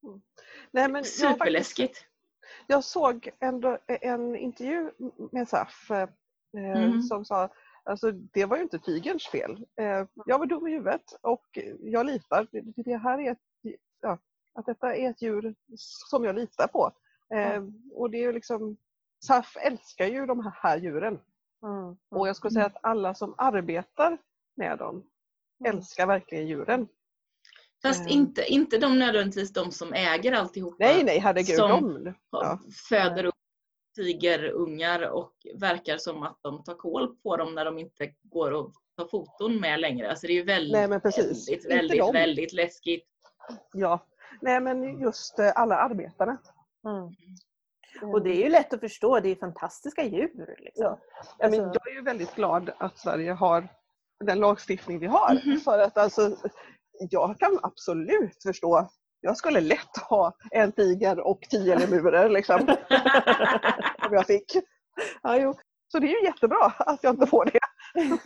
[0.02, 0.12] Nej,
[0.70, 2.06] men jag, har faktiskt, superläskigt.
[2.66, 4.90] jag såg ändå en intervju
[5.32, 5.90] med Saf
[6.56, 7.02] eh, Mhm.
[7.02, 7.48] som sa
[7.86, 9.50] Alltså det var ju inte tigerns fel.
[9.80, 12.46] Eh, jag var dum i huvudet och jag litar.
[12.84, 13.38] Det, här är ett,
[14.00, 14.18] ja,
[14.54, 15.54] att detta är ett djur
[16.10, 16.92] som jag litar på.
[17.34, 17.62] Eh,
[17.92, 18.76] och det är liksom
[19.26, 21.20] SAF älskar ju de här, djuren.
[21.62, 21.96] Mm.
[22.10, 24.18] Och jag skulle säga att alla som arbetar
[24.56, 25.04] med dem
[25.64, 25.76] Mm.
[25.76, 26.88] älskar verkligen djuren.
[27.82, 28.12] Fast Mm.
[28.12, 30.76] inte, inte de nödvändigtvis de som äger alltihopa.
[30.78, 31.56] Nej, nej, herregud.
[31.56, 32.58] Som- De, ja.
[32.88, 33.30] Föder
[33.94, 38.72] tigerungar och verkar som att de tar koll på dem när de inte går att
[38.96, 40.10] ta foton med längre.
[40.10, 43.06] Alltså det är ju väldigt, Nej, väldigt, väldigt, väldigt läskigt.
[43.72, 44.06] ja.
[44.40, 46.36] Nej, men just eh, alla arbetarna.
[46.86, 47.14] Mm.
[48.12, 50.56] Och det är ju lätt att förstå, det är fantastiska djur.
[50.58, 50.84] Liksom.
[50.84, 50.98] Ja.
[51.38, 53.68] Ja, men Alltså- jag är ju väldigt glad att Sverige har
[54.24, 55.40] den lagstiftning vi har.
[55.46, 55.60] Mhm.
[55.60, 56.36] För att alltså,
[57.10, 58.88] jag kan absolut förstå.
[59.24, 62.60] Jag skulle lätt ha en tiger och tio lemurer liksom,
[64.08, 64.56] om jag fick.
[65.22, 65.54] Ja, jo.
[65.92, 67.58] Så det är ju jättebra att jag inte får det.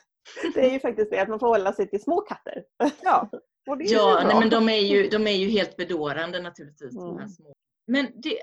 [0.54, 2.64] Det är ju faktiskt det, att man får hålla sig till små katter.
[3.02, 3.28] Ja,
[3.68, 6.94] och det är Ja, nej, men de är, ju, de är ju helt bedårande naturligtvis.
[6.94, 7.28] De här Mm.
[7.28, 7.54] små.
[7.87, 8.38] Men det...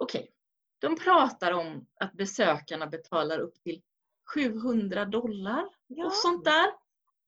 [0.00, 0.30] Okej.
[0.80, 3.82] De pratar om att besökarna betalar upp till
[4.34, 6.06] 700 dollar Ja.
[6.06, 6.66] och sånt där.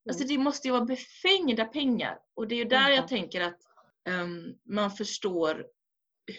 [0.09, 2.19] Alltså det måste ju vara befängda pengar.
[2.35, 2.95] Och det är ju där Mm.
[2.95, 3.59] jag tänker att
[4.69, 5.67] man förstår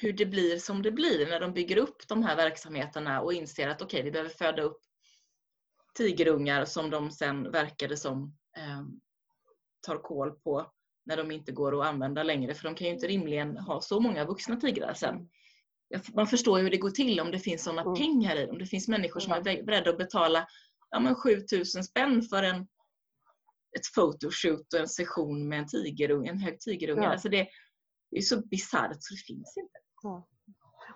[0.01, 3.67] hur det blir som det blir när de bygger upp de här verksamheterna och inser
[3.67, 4.79] att okej, vi behöver föda upp
[5.97, 8.99] tigerungar som de sen verkade som ehm,
[9.87, 10.71] tar koll på
[11.05, 12.53] när de inte går att använda längre.
[12.53, 15.29] För de kan ju inte rimligen ha så många vuxna tigrar sen.
[16.15, 17.95] Man förstår ju hur det går till om det finns sådana Mm.
[17.95, 18.57] pengar i dem.
[18.57, 19.37] Det finns människor som Ja.
[19.37, 20.47] är be- beredda att betala
[20.89, 22.67] ja, men 7000 spänn för en,
[23.75, 27.03] ett photoshoot och en session med en tigerunge, en hög tigerunge.
[27.03, 27.09] Ja.
[27.11, 27.47] Alltså det,
[28.11, 29.79] det är så bisarrt så det finns inte.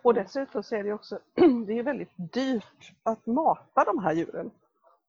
[0.04, 1.20] Och dessutom så är det också
[1.68, 4.52] det är väldigt dyrt att mata de här djuren.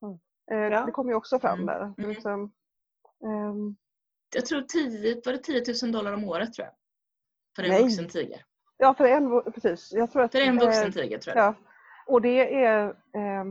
[0.02, 0.18] Mm.
[0.52, 0.86] Eh, Ja.
[0.86, 1.66] Det kommer ju också fram Mm.
[1.66, 1.94] där.
[1.98, 2.10] Mm.
[2.10, 2.52] Liksom,
[3.24, 3.76] ehm,
[4.34, 6.74] Jag tror 10, var det 10 000 dollar om året tror jag.
[7.56, 7.82] För en Nej.
[7.82, 8.44] vuxen tiger.
[8.76, 9.92] ja, för en, precis.
[9.92, 11.44] Jag tror att, För en eh, vuxen tiger tror jag.
[11.46, 11.54] Ja,
[12.06, 13.44] och det är eh,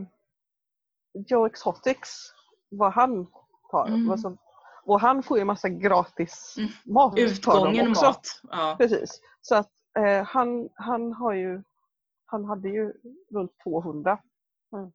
[1.26, 2.32] Joe Exotics,
[2.68, 3.26] vad han
[3.70, 3.86] tar.
[3.88, 4.08] Mm.
[4.08, 4.38] Vad som,
[4.84, 6.70] och han får ju massa gratis Mm.
[6.84, 8.04] mat Utgången också.
[8.06, 8.26] mat.
[8.50, 8.74] Ja.
[8.78, 9.20] Precis.
[9.40, 11.62] Så att eh, han, han har ju,
[12.26, 12.92] han hade ju
[13.30, 14.18] runt 200.
[14.72, 14.92] Mm.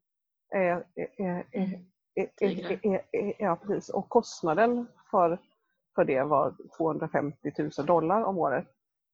[0.55, 1.85] Eh, eh, eh, eh, Mm.
[2.15, 2.71] eh, Tigrar.
[2.71, 3.89] eh, eh, eh, ja, precis.
[3.89, 5.39] Och kostnaden för,
[5.95, 8.67] för det var 250 000 dollar om året.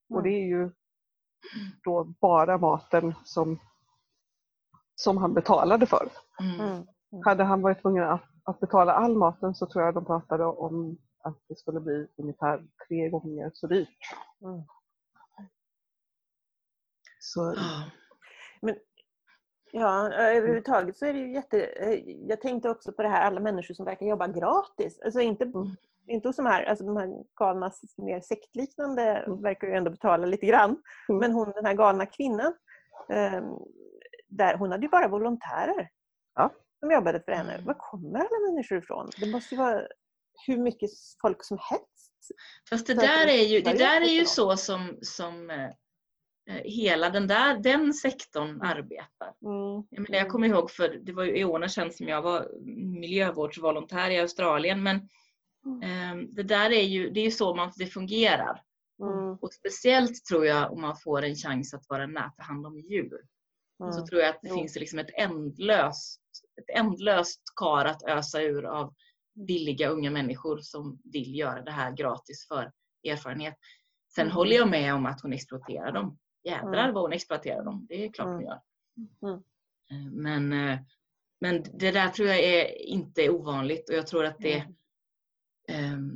[0.09, 0.23] Och Mm.
[0.31, 0.71] det är ju
[1.83, 3.59] då bara maten som,
[4.95, 6.09] som han betalade för.
[6.39, 6.59] Mm.
[6.61, 6.85] Mm.
[7.25, 10.97] Hade han varit tvungen att, att betala all maten så tror jag de pratade om
[11.23, 13.97] att det skulle bli ungefär tre gånger så dyrt.
[14.41, 14.61] Mm.
[17.19, 17.55] Så,
[18.61, 18.73] Ja.
[19.73, 21.63] Ja, överhuvudtaget så är det ju jätte...
[21.65, 24.99] eh, Jag tänkte också på det här, alla människor som verkar jobba gratis.
[25.05, 25.67] Alltså inte, Mm.
[26.07, 29.41] inte hos de här, alltså de här galna, mer sektliknande Mm.
[29.41, 30.69] verkar ju ändå betala lite grann.
[31.09, 31.19] Mm.
[31.19, 32.53] Men hon, den här galna kvinnan,
[33.09, 33.41] eh,
[34.27, 35.89] där, hon hade ju bara volontärer
[36.35, 36.49] Ja.
[36.81, 37.53] Som jobbade för henne.
[37.53, 37.65] Mm.
[37.65, 39.09] Var kommer alla människor ifrån?
[39.17, 39.87] Det måste ju vara
[40.47, 40.89] hur mycket
[41.21, 41.87] folk som helst.
[42.69, 45.65] Fast det där är ju, det där är ju så som, som eh,
[46.49, 49.33] eh, hela den där den sektorn arbetar.
[49.45, 49.87] Mm.
[49.89, 52.49] Jag, menar, jag kommer ihåg för det var ju eoner sedan som jag var
[52.99, 55.09] miljövårdsvolontär i Australien men
[55.83, 58.61] Ehm, Det där är ju, det är ju så man, det fungerar.
[59.01, 59.37] Mm.
[59.41, 62.79] Och speciellt tror jag om man får en chans att vara med ta hand om
[62.79, 63.21] djur.
[63.77, 64.05] Så Mm.
[64.05, 64.55] tror jag att det Jo.
[64.55, 66.20] finns liksom ett ändlöst,
[66.61, 68.93] ett ändlöst kar att ösa ur av
[69.47, 72.71] villiga unga människor som vill göra det här gratis för
[73.09, 73.55] erfarenhet.
[74.15, 74.35] Sen Mm.
[74.35, 76.17] håller jag med om att hon exploaterar dem.
[76.43, 76.93] Jädrar Mm.
[76.93, 77.85] vad hon exploaterar dem.
[77.89, 78.45] Det är klart hon Mm.
[78.45, 78.61] gör.
[79.29, 79.43] Mm.
[79.91, 80.79] Eh, Men, eh,
[81.41, 84.67] men det där tror jag är inte ovanligt och jag tror att det
[85.69, 86.15] ehm,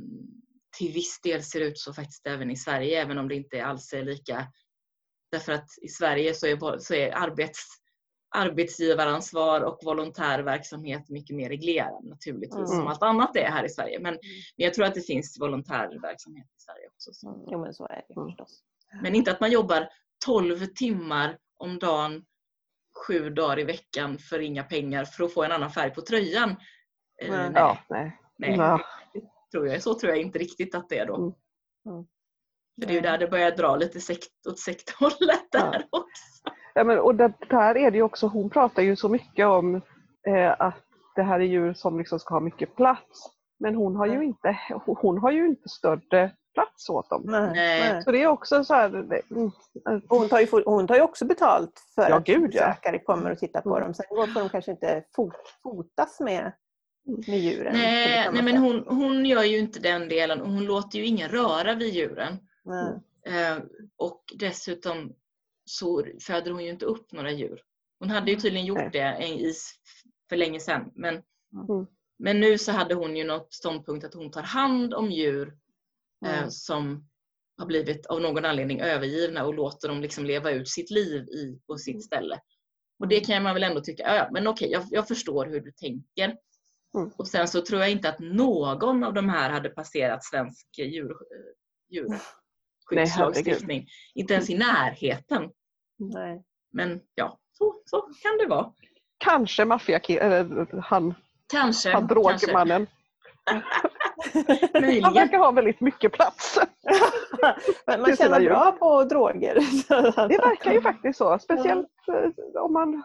[0.78, 3.92] till viss del ser ut så faktiskt även i Sverige, även om det inte alls
[3.92, 4.52] är lika.
[5.30, 7.66] Därför att i Sverige så är, så är arbets,
[8.36, 12.66] arbetsgivaransvar och volontär verksamhet mycket mer reglerad naturligtvis, Mm.
[12.66, 13.98] som allt annat är här i Sverige.
[14.00, 14.12] Men,
[14.56, 17.12] men jag tror att det finns volontär verksamhet i Sverige också.
[17.12, 17.28] Så.
[17.28, 17.40] Mm.
[17.52, 18.26] Jo men så är det Mm.
[18.28, 18.62] förstås.
[19.02, 19.88] Men inte att man jobbar
[20.24, 22.24] 12 timmar om dagen,
[23.06, 26.50] sju dagar i veckan för inga pengar för att få en annan färg på tröjan.
[27.22, 27.38] Eh, Nej.
[27.38, 28.18] nej, Ja, nej.
[28.38, 28.56] nej.
[28.56, 28.80] Ja.
[29.52, 29.82] Tror jag.
[29.82, 31.16] Så tror jag inte riktigt att det är då.
[31.16, 31.32] Mm.
[31.88, 32.06] Mm.
[32.80, 35.60] För det är ju där det börjar dra lite sekt, åt sekthållet Ja.
[35.70, 36.24] där också.
[36.76, 39.74] Ja, men, och det, där är det ju också, hon pratar ju så mycket om
[40.28, 40.82] eh, att
[41.16, 43.30] det här är djur som liksom ska ha mycket plats.
[43.58, 47.22] Men hon har ju inte, hon har ju inte större plats åt dem.
[47.26, 48.02] Nej.
[48.02, 49.50] Så det är också så här, det- mm,
[50.08, 52.66] Hon tar, ju, hon tar ju också betalt för Ja, att gud, ja.
[52.68, 53.82] besökare kommer och tittar på Mm.
[53.82, 53.94] dem.
[53.94, 56.52] Sen får de kanske inte fot, fotas med,
[57.26, 57.72] med djuren.
[57.72, 61.28] Nej, nej men hon, hon gör ju inte den delen och hon låter ju ingen
[61.28, 62.36] röra vid djuren.
[62.64, 62.92] Nej.
[63.26, 63.56] Eh,
[63.98, 65.12] och dessutom
[65.70, 67.60] så föder hon ju inte upp några djur.
[67.98, 68.90] Hon hade ju tydligen gjort Nej.
[68.92, 69.74] det en is
[70.28, 70.92] för länge sedan.
[70.94, 71.86] Men, Mm.
[72.18, 75.54] men nu så hade hon ju något ståndpunkt att hon tar hand om djur
[76.26, 76.50] eh, Mm.
[76.50, 77.08] som
[77.58, 81.60] har blivit av någon anledning övergivna och låter dem liksom leva ut sitt liv i,
[81.66, 82.40] på sitt ställe.
[82.98, 85.72] Och det kan man väl ändå tycka, ja, men okej jag, jag förstår hur du
[85.72, 86.36] tänker.
[86.98, 87.10] Mm.
[87.16, 91.10] Och sen så tror jag inte att någon av de här hade passerat svensk djur,
[91.10, 91.98] eh,
[92.90, 93.86] djurskyddslagstiftning.
[94.14, 95.50] Inte ens i närheten.
[95.98, 96.42] Nej.
[96.72, 98.72] Men ja, så, så kan det vara.
[99.18, 101.14] kanske maffiakillen, han,
[101.52, 101.90] Kanske.
[101.92, 102.14] han kanske.
[102.46, 102.86] drogmannen.
[105.02, 106.58] Han verkar ha väldigt mycket plats.
[107.86, 109.54] Men man tjänar bra på droger.
[110.28, 111.38] Det verkar ju faktiskt så.
[111.38, 113.02] Speciellt eh, om man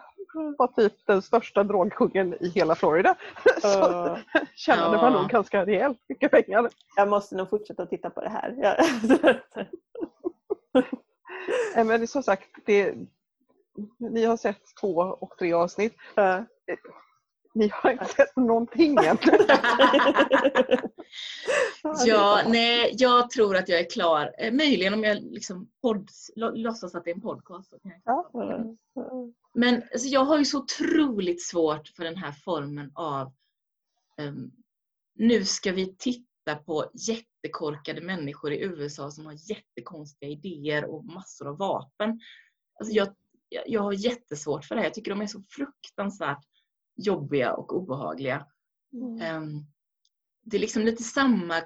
[0.58, 3.14] var typ den största drogkungen i hela Florida.
[3.62, 4.18] Så
[4.54, 5.02] tjänade Ja.
[5.02, 6.68] man nog ganska rejält mycket pengar.
[6.96, 8.76] Jag måste nog fortsätta titta på det här.
[11.84, 12.94] Men som sagt, det,
[13.98, 15.94] ni har sett två och tre avsnitt.
[16.14, 16.44] Ja.
[17.54, 19.16] Ni har inte sett någonting än.
[22.06, 24.34] Ja, nej, jag tror att jag är klar.
[24.38, 27.70] Eh, möjligen om jag liksom podd, lå- låtsas att det är en podcast.
[27.70, 29.32] så kan jag- Ja.
[29.54, 33.32] Men alltså, jag har ju så otroligt svårt för den här formen av
[34.18, 34.50] ehm,
[35.14, 41.48] nu ska vi titta på jättekorkade människor i USA som har jättekonstiga idéer och massor
[41.48, 42.20] av vapen.
[42.80, 43.14] Alltså jag,
[43.66, 44.86] jag- har jättesvårt för det här.
[44.86, 46.44] Jag tycker de är så fruktansvärt
[46.96, 48.46] jobbiga och obehagliga.
[49.20, 49.64] Ehm,
[50.44, 51.62] det är liksom lite samma,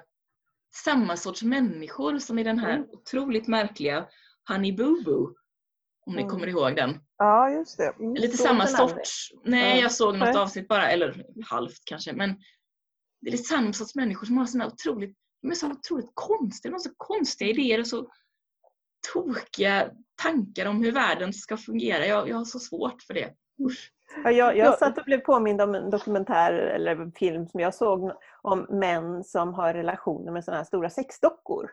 [0.83, 2.89] samma sorts människor som i den här Mm.
[2.91, 4.07] otroligt märkliga
[4.47, 5.35] Honey Boo Boo.
[6.05, 6.29] Om ni Mm.
[6.29, 6.99] kommer ihåg den.
[7.17, 7.93] Ja, just det.
[7.99, 8.13] Mm.
[8.13, 9.31] Lite samma sorts.
[9.43, 9.81] Nej, Ja.
[9.81, 10.37] jag såg något Nej.
[10.37, 12.13] avsnitt bara, eller halvt kanske.
[12.13, 12.29] Men
[13.21, 16.69] det är lite samma sorts människor som har såna otroligt, de är så otroligt konstiga.
[16.71, 18.07] De har så konstiga idéer och så
[19.13, 19.89] tokiga
[20.21, 22.05] tankar om hur världen ska fungera.
[22.05, 23.33] Jag, jag har så svårt för det.
[23.65, 23.91] Usch.
[24.23, 24.63] Ja, jag, Ja.
[24.65, 28.67] jag satt och blev påmind om en dokumentär eller en film som jag såg om
[28.69, 31.69] män som har relationer med sådana här stora sexdockor.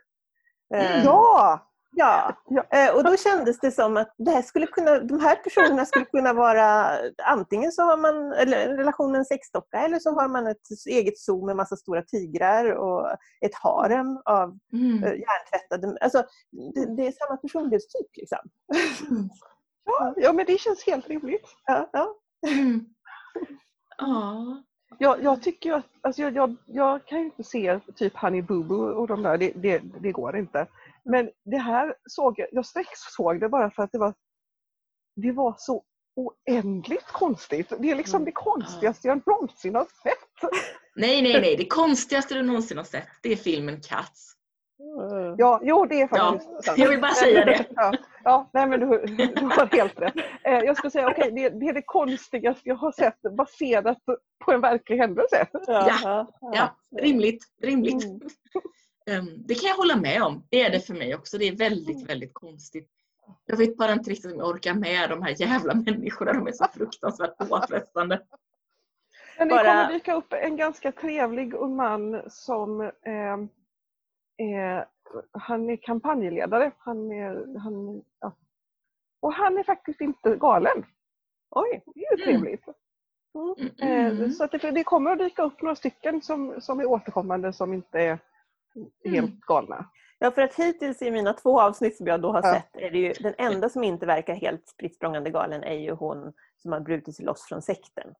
[0.75, 1.71] Eh, Ja!
[1.97, 2.33] Ja,
[2.73, 6.05] eh, och då kändes det som att det här skulle kunna, de här personerna skulle
[6.05, 6.91] kunna vara
[7.23, 11.57] antingen så har man eller, en sexdocka eller så har man ett eget zoo med
[11.57, 15.05] massa stora tigrar och ett harem av Mm.
[15.05, 15.99] eh, hjärntvättade...
[16.01, 16.25] Alltså,
[16.75, 18.39] det, det är samma personlighetstyp liksom.
[19.87, 21.49] Ja, ja, men det känns helt rimligt.
[21.67, 22.15] Ja, ja.
[22.49, 22.87] Mm.
[23.99, 24.63] Ja.
[24.99, 28.63] Jag, jag tycker att, alltså jag, jag, jag kan ju inte se typ Honey Boo
[28.63, 30.67] Boo och de där, det, det, det går inte.
[31.05, 34.15] Men det här såg jag, jag sträcksåg det bara för att det var,
[35.17, 35.83] det var så
[36.17, 37.73] oändligt konstigt.
[37.79, 38.25] Det är liksom Mm.
[38.25, 40.51] det konstigaste jag någonsin har sett.
[40.97, 41.57] Nej, nej, nej.
[41.57, 44.31] Det konstigaste du någonsin har sett, det är filmen Cats.
[44.81, 45.35] Mm.
[45.39, 46.79] Ja, jo det är faktiskt sant.
[46.79, 47.67] Jag vill bara säga det.
[47.77, 47.93] Ja,
[48.25, 50.15] ja nej men du, du har helt rätt.
[50.45, 54.19] Eh, jag ska säga, okej, det, det är det konstigaste jag har sett baserat på,
[54.45, 55.47] på en verklig händelse.
[55.67, 57.45] Ja, Ja, Ja, rimligt.
[57.63, 58.05] rimligt.
[58.05, 58.21] Mm.
[59.11, 60.47] Ehm, Det kan jag hålla med om.
[60.51, 61.39] Det är det för mig också.
[61.39, 62.91] Det är väldigt, väldigt konstigt.
[63.47, 66.33] Jag vet bara inte riktigt om jag orkar med de här jävla människorna.
[66.33, 68.23] De är så fruktansvärt påfrestande.
[69.39, 73.39] Men det Bara- kommer dyka upp en ganska trevlig ung man som eh,
[74.37, 74.87] är,
[75.33, 76.71] han är kampanjledare.
[76.79, 78.33] Han är, han, ja.
[79.21, 80.87] Och han är faktiskt inte galen.
[81.51, 81.83] Oj!
[81.95, 82.65] Det är ju trevligt.
[83.81, 84.23] Mm.
[84.23, 87.53] Eh, så att det, det kommer att dyka upp några stycken som, som är återkommande
[87.53, 88.19] som inte är
[89.05, 89.87] helt galna.
[90.19, 92.53] Ja, för att hittills i mina två avsnitt som jag då har Ja.
[92.55, 96.33] sett är det ju den enda som inte verkar helt spritt galen är ju hon
[96.63, 98.15] som har brutit sig loss från sekten.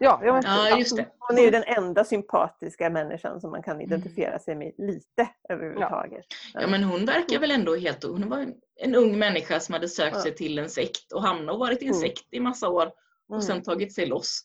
[0.00, 1.06] Ja, jag vet, Ja, just det.
[1.18, 6.26] Hon är ju den enda sympatiska människan som man kan identifiera sig med lite överhuvudtaget.
[6.54, 8.04] Ja men hon verkar väl ändå helt...
[8.04, 10.22] Hon var en, en ung människa som hade sökt Ja.
[10.22, 12.00] sig till en sekt och hamnat och varit i en Mm.
[12.00, 12.86] sekt i massa år
[13.28, 13.42] och Mm.
[13.42, 14.44] sen tagit sig loss.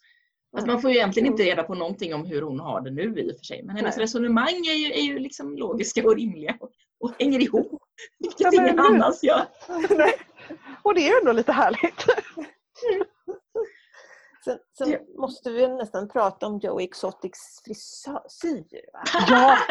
[0.57, 0.67] Mm.
[0.67, 3.31] man får ju egentligen inte reda på någonting om hur hon har det nu i
[3.31, 3.63] och för sig.
[3.63, 4.03] Men hennes Nej.
[4.03, 7.81] resonemang är ju, är ju liksom logiska och rimliga och, och hänger ihop.
[8.19, 8.85] Vilket Ja, ingen hur?
[8.85, 9.45] annars gör.
[10.81, 12.05] Och det är ju ändå lite härligt.
[14.45, 14.97] Sen, sen Ja.
[15.21, 18.81] måste vi nästan prata om Joe Exotics frisyr.
[19.29, 19.57] Ja,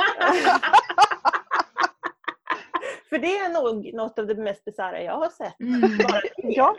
[3.09, 5.61] För det är nog något av det mest bisarra jag har sett.
[5.61, 5.81] Mm.
[5.81, 6.77] Bara- ja.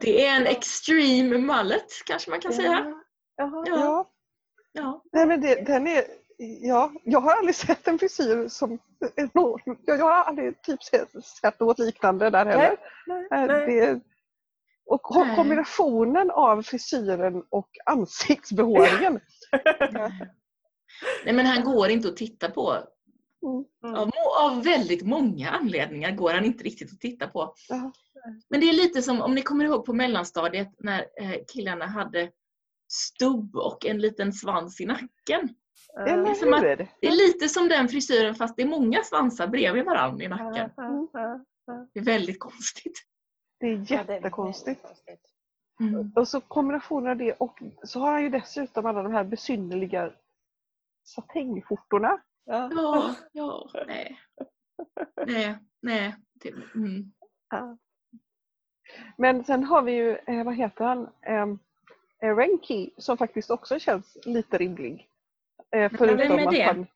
[0.00, 2.94] Det är en extreme mullet kanske man kan säga.
[3.36, 3.64] Jaha.
[3.66, 3.76] Ja.
[3.76, 4.08] ja.
[4.72, 5.02] Ja.
[5.12, 6.04] Nej, men det, den är,
[6.60, 8.78] ja, jag har aldrig sett en frisyr som...
[9.16, 9.30] Jag,
[9.84, 12.76] jag har aldrig typ sett, något liknande där heller.
[13.06, 13.66] Nej, Eh, nej.
[13.66, 14.00] Det,
[14.86, 15.02] och
[15.36, 19.20] kombinationen av frisyren och ansiktsbehåringen.
[21.24, 22.78] Nej men han går inte att titta på.
[23.42, 23.94] Mm.
[23.96, 27.54] Av, av väldigt många anledningar går han inte riktigt att titta på.
[27.68, 27.92] Ja.
[28.48, 32.30] Men det är lite som om ni kommer ihåg på mellanstadiet när eh, killarna hade
[32.88, 35.54] stubb och en liten svans i nacken.
[36.06, 36.62] Eller som att-?
[37.00, 40.70] Det är lite som den frisyren fast det är många svansar bredvid varandra i nacken.
[41.92, 43.02] Det är väldigt konstigt.
[43.60, 44.86] Det är jättekonstigt.
[45.80, 46.12] Mm.
[46.16, 50.12] Och så kombinationen av det och så har han ju dessutom alla de här besynnerliga
[51.04, 52.20] satängskjortorna.
[52.44, 52.70] Ja.
[52.74, 54.20] Ja, ja, nej.
[55.26, 56.14] Nej, nej.
[56.34, 57.12] Det, mm.
[57.50, 57.78] Ja.
[59.18, 61.46] Men sen har vi ju, eh, vad heter han, eh,
[62.22, 65.08] eh, Renki som faktiskt också känns lite rimlig.
[65.76, 66.62] Eh, förutom vem är att det?
[66.62, 66.86] Han,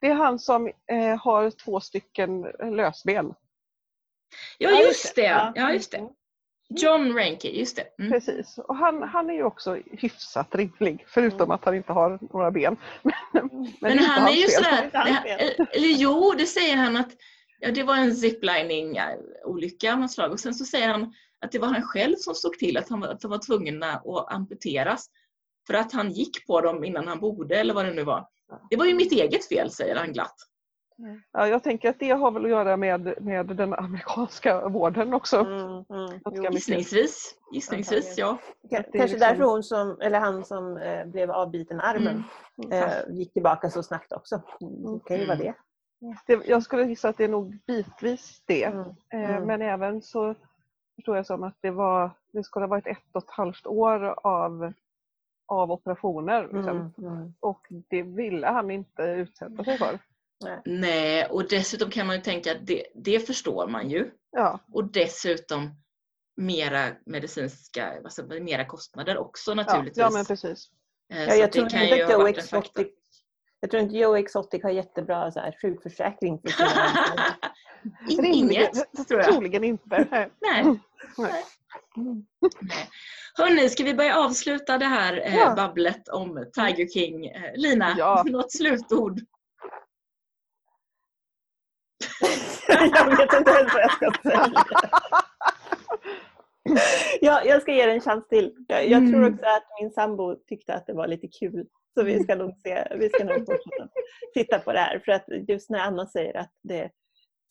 [0.00, 3.34] det är han som eh, har två stycken lösben.
[4.58, 5.52] Ja, just det.
[5.54, 6.08] Ja, just det.
[6.68, 8.02] John Ranke, just det.
[8.02, 8.12] Mm.
[8.12, 8.58] Precis.
[8.58, 12.76] Och han, han är ju också hyfsat rimlig förutom att han inte har några ben.
[13.32, 13.50] Men,
[13.80, 14.90] men, han är ju sådär,
[15.72, 17.10] eller jo, det säger han att
[17.60, 20.32] ja, det var en ziplining-olycka av något slag.
[20.32, 23.00] Och sen så säger han att det var han själv som såg till att han
[23.00, 25.06] var, att de var tvungna att amputeras.
[25.66, 28.26] För att han gick på dem innan han borde eller vad det nu var.
[28.70, 30.36] Det var ju mitt eget fel, säger han glatt.
[31.32, 35.36] Ja, jag tänker att det har väl att göra med, med den amerikanska vården också.
[35.38, 36.20] Mm, mm.
[36.32, 36.44] Jo.
[36.50, 37.34] Gissningsvis.
[37.52, 38.38] Gissningsvis, ja.
[38.70, 42.24] Kanske liksom- därför hon som, eller han som eh, blev avbiten armen
[42.72, 44.42] eh, gick tillbaka så snabbt också.
[44.60, 45.54] Det kan ju vara det.
[46.26, 48.64] Det, jag skulle gissa att det är nog bitvis det.
[48.64, 48.80] Mm.
[49.12, 49.44] Eh, Mm.
[49.44, 50.34] Men även så
[50.96, 54.26] förstår jag som att det, var, det skulle ha varit ett och ett halvt år
[54.26, 54.72] av,
[55.46, 56.42] av operationer.
[56.42, 56.92] Liksom.
[56.98, 57.12] Mm.
[57.16, 57.34] Mm.
[57.40, 59.98] Och det ville han inte utsätta sig för.
[60.64, 64.10] Nej, och dessutom kan man ju tänka att det, det förstår man ju.
[64.30, 65.70] Ja, Och dessutom
[66.36, 69.98] mera medicinska, alltså mera kostnader också ja, naturligtvis.
[69.98, 70.68] ja men precis.
[71.12, 72.26] Eh, Ja, jag, tror inte Joe.
[72.26, 72.86] Exotic,
[73.60, 76.48] jag tror inte Joe Exotic har jättebra så här, sjukförsäkring för
[78.08, 78.72] sina Inget,
[79.08, 79.32] tror jag.
[79.32, 80.06] Troligen inte.
[80.10, 80.30] Nej.
[80.40, 80.64] Nej.
[81.16, 81.44] Nej.
[82.60, 82.88] Nej.
[83.34, 85.54] Hörni, ska vi börja avsluta det här eh, Ja.
[85.56, 87.26] babblet om Tiger King?
[87.26, 88.22] Eh, Lina, Ja.
[88.26, 89.20] något slutord?
[92.94, 94.64] jag vet inte ens vad jag ska säga.
[97.20, 98.54] ja, jag ska ge det en chans till.
[98.68, 99.34] Jag, jag tror Mm.
[99.34, 101.66] också att min sambo tyckte att det var lite kul.
[101.98, 103.88] Så vi ska nog, se, vi ska nog fortsätta
[104.34, 104.98] titta på det här.
[105.04, 106.90] För att just när Anna säger att det,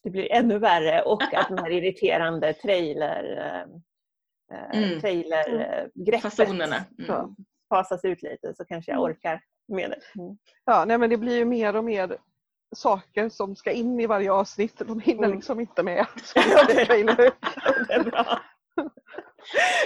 [0.04, 3.62] det blir ännu värre och att den här irriterande trailer, eh,
[4.58, 5.00] eh, Mm.
[5.02, 6.76] trailergreppet Fasonerna.
[7.10, 7.36] Mm.
[7.70, 9.12] Fasas ut lite så kanske jag Mm.
[9.12, 10.22] orkar med det.
[10.22, 10.38] Mm.
[10.66, 12.18] Ja, nej, men det blir ju mer och mer
[12.76, 14.82] saker som ska in i varje avsnitt.
[14.88, 15.36] De hinner Mm.
[15.36, 16.06] liksom inte med.
[16.24, 17.16] Så det är trailer.
[17.88, 18.40] Det är bra.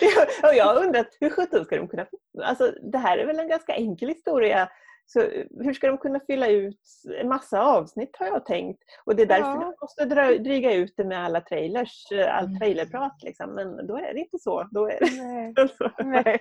[0.01, 2.05] Ja, och jag har undrat hur sjutton ska de kunna...
[2.43, 4.69] Alltså, det här är väl en ganska enkel historia.
[5.05, 5.19] Så
[5.59, 6.81] hur ska de kunna fylla ut
[7.21, 8.83] en massa avsnitt har jag tänkt.
[9.05, 9.59] Och det är därför Ja.
[9.59, 12.59] de måste dra, dryga ut det med alla trailers, eh, all Mm.
[12.59, 13.15] trailerprat.
[13.23, 13.49] Liksom.
[13.55, 14.67] Men då är det inte så.
[14.71, 15.53] Då är det Nej.
[15.77, 15.89] så.
[16.03, 16.39] Nej.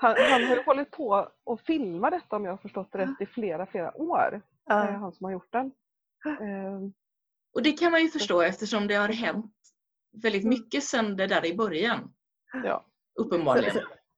[0.00, 1.14] Han, han har hållit på
[1.50, 4.40] att filma detta om jag har förstått det rätt i flera, flera år.
[4.66, 5.66] Det är han som har gjort den.
[6.26, 6.80] Eh,
[7.54, 9.54] Och det kan man ju förstå eftersom det har hänt
[10.22, 12.12] väldigt mycket sedan det där i början.
[12.64, 12.86] Ja.
[13.20, 13.72] Uppenbarligen.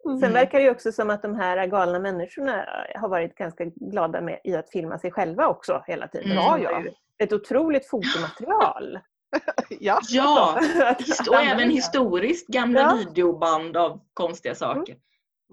[0.04, 0.32] Sen Mm.
[0.32, 4.40] verkar det ju också som att de här galna människorna har varit ganska glada med
[4.44, 6.24] i att filma sig själva också hela tiden.
[6.30, 6.36] Mm.
[6.36, 6.82] Ja, har ja.
[7.18, 8.98] Ett otroligt fotomaterial.
[9.80, 10.60] Ja, Ja,
[11.28, 12.94] och även historiskt gamla Ja.
[12.98, 14.96] videoband av konstiga saker.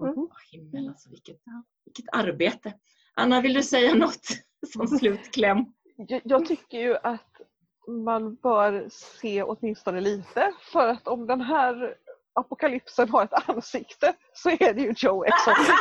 [0.02, 0.14] Mm.
[0.18, 1.36] Åh, himmel alltså, vilket,
[1.84, 2.72] vilket arbete.
[3.14, 4.26] Anna, vill du säga något
[4.72, 5.64] som slutkläm?
[5.96, 7.40] jag, jag tycker ju att
[7.88, 11.94] man bör se åtminstone lite för att om den här
[12.34, 15.68] apokalypsen har ett ansikte så är det ju Joe Exotic.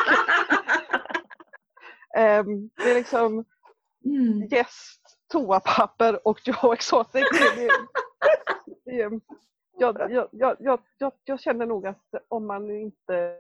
[2.17, 3.45] Ehm, det är liksom
[4.05, 4.47] Mm.
[4.47, 5.01] gäst,
[5.31, 7.25] toapapper och Joe Exotic.
[7.31, 7.69] Det, det,
[8.85, 9.21] det,
[9.79, 10.27] jag, jag, jag,
[10.59, 13.35] jag, jag, jag känner nog att om man inte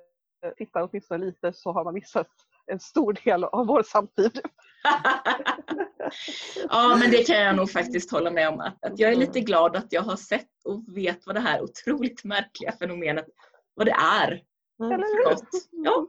[0.57, 2.27] tittar åtminstone lite så har man missat
[2.71, 4.39] en stor del av vår samtid.
[6.69, 8.59] ja, men det kan jag nog faktiskt hålla med om.
[8.59, 11.61] Att, att jag är lite glad att jag har sett och vet vad det här
[11.61, 13.25] otroligt märkliga fenomenet,
[13.73, 14.41] vad det är.
[14.83, 15.01] Mm.
[15.71, 16.07] Ja.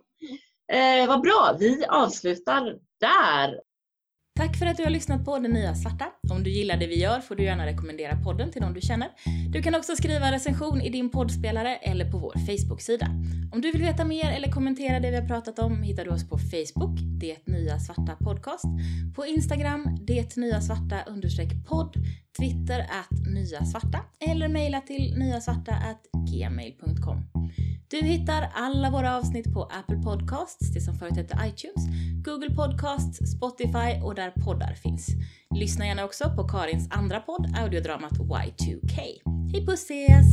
[0.73, 3.61] Eh, vad bra, vi avslutar där.
[4.35, 6.07] Tack för att du har lyssnat på Den Nya Svarta.
[6.31, 9.09] Om du gillar det vi gör får du gärna rekommendera podden till någon du känner.
[9.49, 13.07] Du kan också skriva en recension i din poddspelare eller på vår Facebook-sida.
[13.53, 16.29] Om du vill veta mer eller kommentera det vi har pratat om hittar du oss
[16.29, 18.65] på Facebook, Det Nya Svarta Podcast,
[19.17, 21.05] på Instagram, Det Nya Svarta
[21.69, 21.97] podd,
[22.39, 23.99] Twitter att Nya Svarta
[24.31, 27.25] eller mejla till nyasvarta at gmail.com.
[27.89, 31.87] Du hittar alla våra avsnitt på Apple Podcasts, det som förut hette iTunes,
[32.25, 35.09] Google Podcasts, Spotify och där poddar finns.
[35.55, 38.99] Lyssna gärna också på Karins andra podd, audiodramat Y2K.
[39.53, 40.27] Hej puss ses!